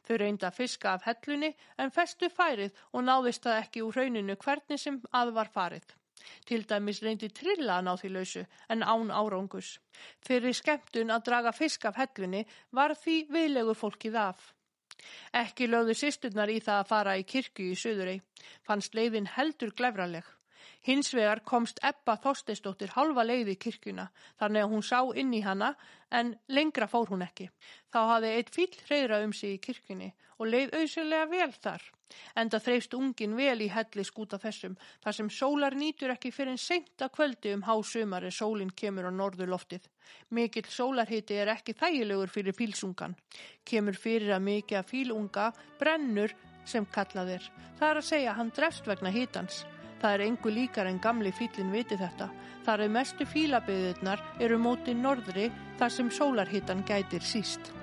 [0.05, 4.37] Þau reynda að fiska af hellunni en festu færið og náðist það ekki úr rauninu
[4.43, 5.98] hvernig sem að var farið.
[6.45, 8.45] Til dæmis reyndi trilla að ná því lausu
[8.75, 9.73] en án árangus.
[10.25, 14.41] Fyrir skemmtun að draga fisk af hellunni var því viðlegur fólkið af.
[15.33, 18.17] Ekki lögðu sýsturnar í það að fara í kirkju í söðurei.
[18.67, 20.25] Fannst leiðin heldur glefraleg.
[20.87, 24.07] Hins vegar komst Ebba Þorsteistóttir halva leið í kirkjuna
[24.39, 25.73] þannig að hún sá inn í hana
[26.11, 27.49] en lengra fór hún ekki.
[27.93, 30.09] Þá hafði eitt fíl hreyðra um sig í kirkjunni
[30.39, 31.83] og leið auðsynlega vel þar.
[32.41, 36.61] Enda þreifst ungin vel í helli skúta þessum þar sem sólar nýtur ekki fyrir en
[36.61, 39.85] seint að kvöldi um hásumar er sólinn kemur á norður loftið.
[40.33, 43.17] Mikill sólarhiti er ekki þægilegur fyrir fílsungan.
[43.65, 45.49] Kemur fyrir að mikið að fílunga
[45.81, 46.33] brennur
[46.65, 47.51] sem kallað er.
[47.79, 49.65] Það er að segja hann drefst vegna hitans.
[49.99, 52.29] Það er engu líkar en gamli fílinn viti þetta.
[52.63, 57.73] Þar er mestu fílabyðurnar eru móti norðri þar sem sólarhittan gætir síst.